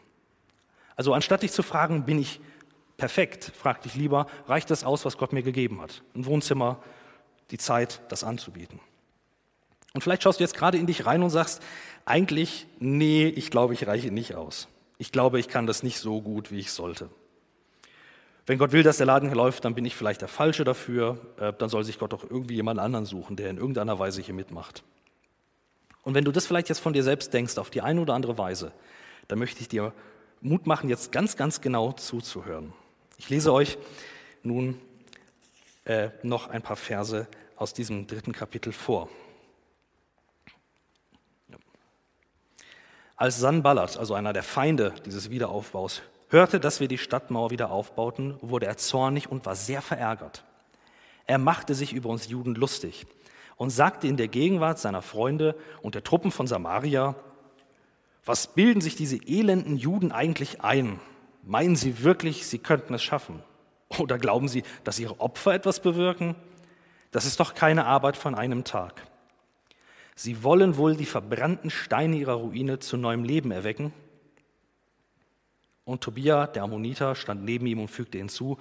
Also 1.00 1.14
anstatt 1.14 1.42
dich 1.42 1.52
zu 1.52 1.62
fragen, 1.62 2.04
bin 2.04 2.18
ich 2.18 2.40
perfekt, 2.98 3.52
frag 3.56 3.80
dich 3.80 3.94
lieber, 3.94 4.26
reicht 4.46 4.68
das 4.68 4.84
aus, 4.84 5.06
was 5.06 5.16
Gott 5.16 5.32
mir 5.32 5.42
gegeben 5.42 5.80
hat? 5.80 6.02
Ein 6.14 6.26
Wohnzimmer, 6.26 6.78
die 7.50 7.56
Zeit, 7.56 8.02
das 8.10 8.22
anzubieten. 8.22 8.80
Und 9.94 10.02
vielleicht 10.02 10.22
schaust 10.22 10.40
du 10.40 10.44
jetzt 10.44 10.54
gerade 10.54 10.76
in 10.76 10.84
dich 10.86 11.06
rein 11.06 11.22
und 11.22 11.30
sagst, 11.30 11.62
eigentlich, 12.04 12.66
nee, 12.80 13.28
ich 13.28 13.50
glaube, 13.50 13.72
ich 13.72 13.86
reiche 13.86 14.10
nicht 14.10 14.34
aus. 14.34 14.68
Ich 14.98 15.10
glaube, 15.10 15.40
ich 15.40 15.48
kann 15.48 15.66
das 15.66 15.82
nicht 15.82 15.98
so 15.98 16.20
gut, 16.20 16.50
wie 16.52 16.58
ich 16.58 16.70
sollte. 16.70 17.08
Wenn 18.44 18.58
Gott 18.58 18.72
will, 18.72 18.82
dass 18.82 18.98
der 18.98 19.06
Laden 19.06 19.30
hier 19.30 19.38
läuft, 19.38 19.64
dann 19.64 19.74
bin 19.74 19.86
ich 19.86 19.96
vielleicht 19.96 20.20
der 20.20 20.28
Falsche 20.28 20.64
dafür. 20.64 21.16
Äh, 21.38 21.54
dann 21.56 21.70
soll 21.70 21.82
sich 21.82 21.98
Gott 21.98 22.12
doch 22.12 22.24
irgendwie 22.24 22.56
jemand 22.56 22.78
anderen 22.78 23.06
suchen, 23.06 23.36
der 23.36 23.48
in 23.48 23.56
irgendeiner 23.56 23.98
Weise 23.98 24.20
hier 24.20 24.34
mitmacht. 24.34 24.82
Und 26.02 26.12
wenn 26.12 26.26
du 26.26 26.30
das 26.30 26.44
vielleicht 26.44 26.68
jetzt 26.68 26.80
von 26.80 26.92
dir 26.92 27.04
selbst 27.04 27.32
denkst, 27.32 27.56
auf 27.56 27.70
die 27.70 27.80
eine 27.80 28.02
oder 28.02 28.12
andere 28.12 28.36
Weise, 28.36 28.72
dann 29.28 29.38
möchte 29.38 29.62
ich 29.62 29.68
dir 29.68 29.94
Mut 30.40 30.66
machen, 30.66 30.88
jetzt 30.88 31.12
ganz, 31.12 31.37
ganz 31.37 31.61
genau 31.61 31.92
zuzuhören. 31.92 32.72
Ich 33.18 33.29
lese 33.29 33.53
euch 33.53 33.76
nun 34.42 34.81
äh, 35.85 36.09
noch 36.22 36.48
ein 36.48 36.62
paar 36.62 36.76
Verse 36.76 37.26
aus 37.57 37.74
diesem 37.74 38.07
dritten 38.07 38.33
Kapitel 38.33 38.72
vor. 38.72 39.11
Als 43.16 43.38
Sanballat, 43.38 43.98
also 43.98 44.14
einer 44.14 44.33
der 44.33 44.42
Feinde 44.42 44.94
dieses 45.05 45.29
Wiederaufbaus, 45.29 46.00
hörte, 46.31 46.59
dass 46.59 46.81
wir 46.81 46.88
die 46.88 46.96
Stadtmauer 46.96 47.50
wieder 47.50 47.70
aufbauten, 47.70 48.38
wurde 48.40 48.64
er 48.64 48.79
zornig 48.79 49.31
und 49.31 49.44
war 49.44 49.55
sehr 49.55 49.83
verärgert. 49.83 50.42
Er 51.26 51.37
machte 51.37 51.74
sich 51.74 51.92
über 51.92 52.09
uns 52.09 52.29
Juden 52.29 52.55
lustig 52.55 53.07
und 53.57 53.68
sagte 53.68 54.07
in 54.09 54.16
der 54.16 54.29
Gegenwart 54.29 54.79
seiner 54.79 55.03
Freunde 55.03 55.55
und 55.83 55.94
der 55.94 56.03
Truppen 56.03 56.31
von 56.31 56.46
Samaria, 56.46 57.14
was 58.24 58.54
bilden 58.54 58.80
sich 58.80 58.96
diese 58.96 59.16
elenden 59.16 59.76
Juden 59.76 60.12
eigentlich 60.12 60.62
ein? 60.62 61.00
Meinen 61.42 61.76
sie 61.76 62.02
wirklich, 62.02 62.46
sie 62.46 62.59
könnten 62.59 62.94
es 62.94 63.02
schaffen? 63.02 63.42
Oder 63.98 64.18
glauben 64.18 64.48
sie, 64.48 64.62
dass 64.85 64.98
ihre 64.98 65.20
Opfer 65.20 65.54
etwas 65.54 65.80
bewirken? 65.80 66.37
Das 67.11 67.24
ist 67.24 67.40
doch 67.40 67.54
keine 67.54 67.87
Arbeit 67.87 68.16
von 68.16 68.35
einem 68.35 68.64
Tag. 68.64 69.02
Sie 70.14 70.44
wollen 70.44 70.76
wohl 70.76 70.96
die 70.96 71.06
verbrannten 71.06 71.70
Steine 71.70 72.16
ihrer 72.16 72.35
Ruine 72.35 72.78
zu 72.78 72.96
neuem 72.96 73.24
Leben 73.24 73.50
erwecken? 73.50 73.92
Und 75.85 76.02
Tobia, 76.02 76.46
der 76.46 76.62
Ammoniter, 76.62 77.14
stand 77.14 77.44
neben 77.44 77.66
ihm 77.66 77.80
und 77.80 77.88
fügte 77.88 78.18
hinzu, 78.18 78.59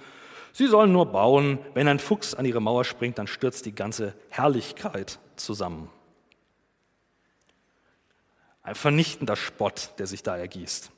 Sie 0.52 0.66
sollen 0.66 0.90
nur 0.90 1.06
bauen, 1.06 1.58
wenn 1.74 1.86
ein 1.86 2.00
Fuchs 2.00 2.34
an 2.34 2.44
ihre 2.44 2.60
Mauer 2.60 2.84
springt, 2.84 3.18
dann 3.18 3.28
stürzt 3.28 3.66
die 3.66 3.74
ganze 3.74 4.14
Herrlichkeit 4.30 5.20
zusammen. 5.36 5.90
Ein 8.62 8.74
vernichtender 8.74 9.36
Spott, 9.36 9.94
der 9.98 10.06
sich 10.06 10.22
da 10.22 10.36
ergießt. 10.36 10.90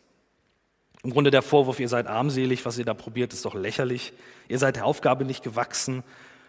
Im 1.05 1.11
Grunde 1.11 1.31
der 1.31 1.43
Vorwurf, 1.43 1.81
ihr 1.81 1.89
seid 1.89 2.07
armselig, 2.07 2.65
was 2.65 2.79
ihr 2.79 2.85
da 2.85 2.95
probiert, 2.95 3.33
ist 3.33 3.45
doch 3.45 3.55
lächerlich. 3.55 4.13
Ihr 4.49 4.59
seid 4.59 4.77
der 4.77 4.87
Aufgabe 4.87 5.25
nicht 5.25 5.43
gewachsen. 5.43 6.05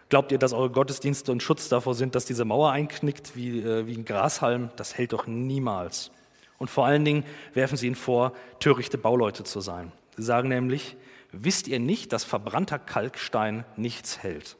Glaubt 0.08 0.30
ihr, 0.30 0.38
dass 0.38 0.52
eure 0.52 0.70
Gottesdienste 0.70 1.32
ein 1.32 1.40
Schutz 1.40 1.68
davor 1.68 1.94
sind, 1.94 2.14
dass 2.14 2.24
diese 2.24 2.44
Mauer 2.44 2.70
einknickt 2.70 3.34
wie, 3.34 3.60
äh, 3.60 3.86
wie 3.86 3.96
ein 3.96 4.04
Grashalm? 4.04 4.70
Das 4.76 4.96
hält 4.96 5.12
doch 5.12 5.26
niemals. 5.26 6.12
Und 6.58 6.70
vor 6.70 6.86
allen 6.86 7.04
Dingen 7.04 7.24
werfen 7.52 7.76
sie 7.76 7.86
ihnen 7.86 7.96
vor, 7.96 8.32
törichte 8.60 8.96
Bauleute 8.96 9.44
zu 9.44 9.60
sein. 9.60 9.90
Sie 10.16 10.22
sagen 10.22 10.48
nämlich, 10.48 10.96
wisst 11.32 11.66
ihr 11.66 11.80
nicht, 11.80 12.12
dass 12.12 12.22
verbrannter 12.22 12.78
Kalkstein 12.78 13.64
nichts 13.76 14.22
hält? 14.22 14.56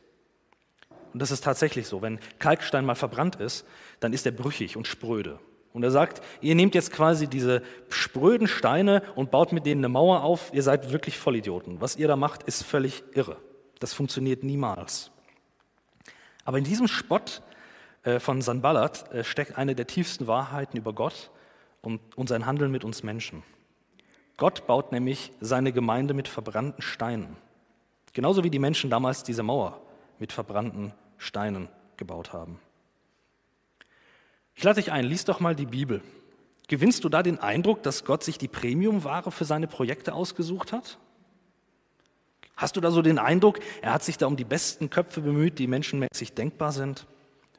Und 1.12 1.22
das 1.22 1.30
ist 1.30 1.44
tatsächlich 1.44 1.86
so. 1.86 2.02
Wenn 2.02 2.18
Kalkstein 2.40 2.84
mal 2.84 2.96
verbrannt 2.96 3.36
ist, 3.36 3.64
dann 4.00 4.12
ist 4.12 4.26
er 4.26 4.32
brüchig 4.32 4.76
und 4.76 4.88
spröde. 4.88 5.38
Und 5.74 5.82
er 5.82 5.90
sagt, 5.90 6.22
ihr 6.40 6.54
nehmt 6.54 6.76
jetzt 6.76 6.92
quasi 6.92 7.26
diese 7.26 7.60
spröden 7.88 8.46
Steine 8.46 9.02
und 9.16 9.32
baut 9.32 9.52
mit 9.52 9.66
denen 9.66 9.80
eine 9.80 9.88
Mauer 9.88 10.22
auf. 10.22 10.50
Ihr 10.54 10.62
seid 10.62 10.92
wirklich 10.92 11.18
Vollidioten. 11.18 11.80
Was 11.80 11.96
ihr 11.96 12.06
da 12.06 12.14
macht, 12.14 12.44
ist 12.44 12.62
völlig 12.62 13.02
irre. 13.12 13.36
Das 13.80 13.92
funktioniert 13.92 14.44
niemals. 14.44 15.10
Aber 16.44 16.58
in 16.58 16.64
diesem 16.64 16.86
Spott 16.86 17.42
äh, 18.04 18.20
von 18.20 18.40
Sanballat 18.40 19.12
äh, 19.12 19.24
steckt 19.24 19.58
eine 19.58 19.74
der 19.74 19.88
tiefsten 19.88 20.28
Wahrheiten 20.28 20.76
über 20.78 20.92
Gott 20.92 21.30
und, 21.82 22.00
sein 22.28 22.46
Handeln 22.46 22.70
mit 22.70 22.84
uns 22.84 23.02
Menschen. 23.02 23.42
Gott 24.36 24.68
baut 24.68 24.92
nämlich 24.92 25.32
seine 25.40 25.72
Gemeinde 25.72 26.14
mit 26.14 26.28
verbrannten 26.28 26.82
Steinen. 26.82 27.36
Genauso 28.12 28.44
wie 28.44 28.50
die 28.50 28.60
Menschen 28.60 28.90
damals 28.90 29.24
diese 29.24 29.42
Mauer 29.42 29.80
mit 30.20 30.32
verbrannten 30.32 30.92
Steinen 31.18 31.68
gebaut 31.96 32.32
haben. 32.32 32.60
Ich 34.54 34.62
lade 34.62 34.80
dich 34.80 34.92
ein, 34.92 35.04
lies 35.04 35.24
doch 35.24 35.40
mal 35.40 35.54
die 35.54 35.66
Bibel. 35.66 36.00
Gewinnst 36.68 37.04
du 37.04 37.08
da 37.08 37.22
den 37.22 37.38
Eindruck, 37.38 37.82
dass 37.82 38.04
Gott 38.04 38.22
sich 38.22 38.38
die 38.38 38.48
Premiumware 38.48 39.30
für 39.30 39.44
seine 39.44 39.66
Projekte 39.66 40.14
ausgesucht 40.14 40.72
hat? 40.72 40.98
Hast 42.56 42.76
du 42.76 42.80
da 42.80 42.90
so 42.90 43.02
den 43.02 43.18
Eindruck, 43.18 43.58
er 43.82 43.92
hat 43.92 44.04
sich 44.04 44.16
da 44.16 44.26
um 44.26 44.36
die 44.36 44.44
besten 44.44 44.88
Köpfe 44.88 45.20
bemüht, 45.20 45.58
die 45.58 45.66
menschenmäßig 45.66 46.34
denkbar 46.34 46.72
sind? 46.72 47.06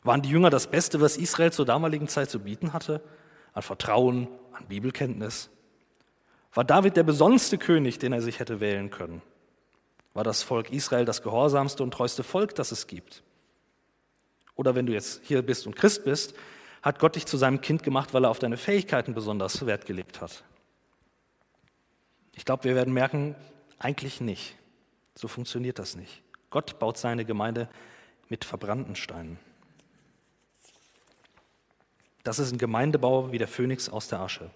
Waren 0.03 0.21
die 0.21 0.29
Jünger 0.29 0.49
das 0.49 0.67
Beste, 0.67 1.01
was 1.01 1.17
Israel 1.17 1.51
zur 1.51 1.65
damaligen 1.65 2.07
Zeit 2.07 2.29
zu 2.29 2.39
bieten 2.39 2.73
hatte? 2.73 3.01
An 3.53 3.61
Vertrauen, 3.61 4.27
an 4.53 4.65
Bibelkenntnis? 4.67 5.49
War 6.53 6.63
David 6.63 6.95
der 6.95 7.03
besonderste 7.03 7.57
König, 7.57 7.99
den 7.99 8.13
er 8.13 8.21
sich 8.21 8.39
hätte 8.39 8.59
wählen 8.61 8.89
können? 8.89 9.21
War 10.13 10.23
das 10.23 10.43
Volk 10.43 10.71
Israel 10.71 11.03
das 11.03 11.21
gehorsamste 11.21 11.83
und 11.83 11.91
treueste 11.91 12.23
Volk, 12.23 12.55
das 12.55 12.71
es 12.71 12.87
gibt? 12.87 13.21
Oder 14.55 14.73
wenn 14.73 14.85
du 14.85 14.93
jetzt 14.93 15.21
hier 15.25 15.41
bist 15.41 15.67
und 15.67 15.75
Christ 15.75 16.05
bist, 16.05 16.33
hat 16.85 16.99
Gott 16.99 17.15
dich 17.15 17.25
zu 17.25 17.35
seinem 17.35 17.61
Kind 17.61 17.81
gemacht, 17.81 18.13
weil 18.13 18.25
er 18.25 18.29
auf 18.29 18.37
deine 18.37 18.57
Fähigkeiten 18.57 19.15
besonders 19.15 19.65
Wert 19.65 19.87
gelegt 19.87 20.21
hat? 20.21 20.43
Ich 22.33 22.45
glaube, 22.45 22.63
wir 22.65 22.75
werden 22.75 22.93
merken, 22.93 23.35
eigentlich 23.79 24.21
nicht. 24.21 24.55
So 25.15 25.27
funktioniert 25.27 25.79
das 25.79 25.95
nicht. 25.95 26.21
Gott 26.51 26.77
baut 26.77 26.97
seine 26.97 27.25
Gemeinde 27.25 27.67
mit 28.29 28.45
verbrannten 28.45 28.95
Steinen. 28.95 29.39
Das 32.23 32.37
ist 32.37 32.51
ein 32.51 32.59
Gemeindebau 32.59 33.31
wie 33.31 33.39
der 33.39 33.47
Phönix 33.47 33.89
aus 33.89 34.07
der 34.07 34.19
Asche. 34.19 34.51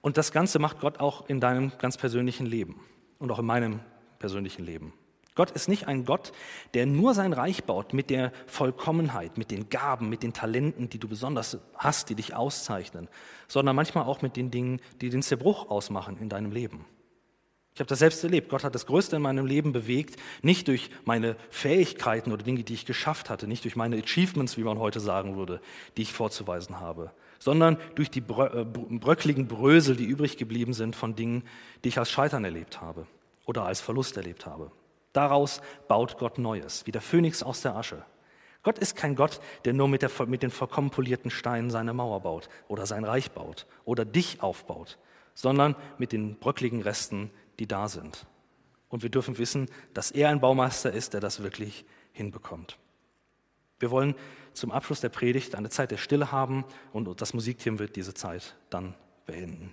Und 0.00 0.16
das 0.16 0.32
Ganze 0.32 0.58
macht 0.58 0.80
Gott 0.80 1.00
auch 1.00 1.28
in 1.28 1.40
deinem 1.40 1.76
ganz 1.76 1.98
persönlichen 1.98 2.46
Leben 2.46 2.80
und 3.18 3.30
auch 3.30 3.40
in 3.40 3.46
meinem 3.46 3.80
persönlichen 4.18 4.64
Leben. 4.64 4.94
Gott 5.34 5.52
ist 5.52 5.68
nicht 5.68 5.86
ein 5.86 6.04
Gott, 6.04 6.32
der 6.74 6.86
nur 6.86 7.14
sein 7.14 7.32
Reich 7.32 7.64
baut 7.64 7.94
mit 7.94 8.10
der 8.10 8.32
Vollkommenheit, 8.46 9.38
mit 9.38 9.50
den 9.50 9.68
Gaben, 9.68 10.08
mit 10.08 10.22
den 10.22 10.32
Talenten, 10.32 10.88
die 10.88 10.98
du 10.98 11.08
besonders 11.08 11.58
hast, 11.76 12.10
die 12.10 12.14
dich 12.14 12.34
auszeichnen, 12.34 13.08
sondern 13.46 13.76
manchmal 13.76 14.04
auch 14.04 14.22
mit 14.22 14.36
den 14.36 14.50
Dingen, 14.50 14.80
die 15.00 15.08
den 15.08 15.22
Zerbruch 15.22 15.70
ausmachen 15.70 16.18
in 16.18 16.28
deinem 16.28 16.50
Leben. 16.50 16.84
Ich 17.74 17.80
habe 17.80 17.88
das 17.88 18.00
selbst 18.00 18.22
erlebt. 18.24 18.48
Gott 18.48 18.64
hat 18.64 18.74
das 18.74 18.86
Größte 18.86 19.16
in 19.16 19.22
meinem 19.22 19.46
Leben 19.46 19.72
bewegt, 19.72 20.16
nicht 20.42 20.68
durch 20.68 20.90
meine 21.04 21.36
Fähigkeiten 21.50 22.32
oder 22.32 22.42
Dinge, 22.42 22.64
die 22.64 22.74
ich 22.74 22.84
geschafft 22.84 23.30
hatte, 23.30 23.46
nicht 23.46 23.64
durch 23.64 23.76
meine 23.76 23.96
Achievements, 23.96 24.58
wie 24.58 24.64
man 24.64 24.78
heute 24.78 25.00
sagen 25.00 25.36
würde, 25.36 25.60
die 25.96 26.02
ich 26.02 26.12
vorzuweisen 26.12 26.80
habe, 26.80 27.12
sondern 27.38 27.78
durch 27.94 28.10
die 28.10 28.18
äh, 28.18 28.64
bröckligen 28.64 29.46
Brösel, 29.46 29.96
die 29.96 30.04
übrig 30.04 30.36
geblieben 30.36 30.72
sind 30.72 30.96
von 30.96 31.14
Dingen, 31.14 31.44
die 31.84 31.88
ich 31.88 31.98
als 31.98 32.10
Scheitern 32.10 32.44
erlebt 32.44 32.80
habe 32.80 33.06
oder 33.46 33.64
als 33.64 33.80
Verlust 33.80 34.16
erlebt 34.16 34.46
habe. 34.46 34.72
Daraus 35.12 35.60
baut 35.88 36.18
Gott 36.18 36.38
Neues, 36.38 36.86
wie 36.86 36.92
der 36.92 37.00
Phönix 37.00 37.42
aus 37.42 37.62
der 37.62 37.76
Asche. 37.76 38.04
Gott 38.62 38.78
ist 38.78 38.94
kein 38.94 39.14
Gott, 39.14 39.40
der 39.64 39.72
nur 39.72 39.88
mit, 39.88 40.02
der, 40.02 40.10
mit 40.26 40.42
den 40.42 40.50
vollkommen 40.50 40.90
polierten 40.90 41.30
Steinen 41.30 41.70
seine 41.70 41.94
Mauer 41.94 42.20
baut 42.20 42.48
oder 42.68 42.86
sein 42.86 43.04
Reich 43.04 43.30
baut 43.30 43.66
oder 43.84 44.04
dich 44.04 44.42
aufbaut, 44.42 44.98
sondern 45.34 45.76
mit 45.98 46.12
den 46.12 46.38
bröckligen 46.38 46.82
Resten, 46.82 47.30
die 47.58 47.66
da 47.66 47.88
sind. 47.88 48.26
Und 48.88 49.02
wir 49.02 49.10
dürfen 49.10 49.38
wissen, 49.38 49.68
dass 49.94 50.10
er 50.10 50.28
ein 50.28 50.40
Baumeister 50.40 50.92
ist, 50.92 51.14
der 51.14 51.20
das 51.20 51.42
wirklich 51.42 51.86
hinbekommt. 52.12 52.78
Wir 53.78 53.90
wollen 53.90 54.14
zum 54.52 54.72
Abschluss 54.72 55.00
der 55.00 55.08
Predigt 55.08 55.54
eine 55.54 55.70
Zeit 55.70 55.90
der 55.90 55.96
Stille 55.96 56.32
haben 56.32 56.64
und 56.92 57.20
das 57.20 57.32
Musikteam 57.32 57.78
wird 57.78 57.96
diese 57.96 58.12
Zeit 58.12 58.56
dann 58.68 58.94
beenden. 59.24 59.72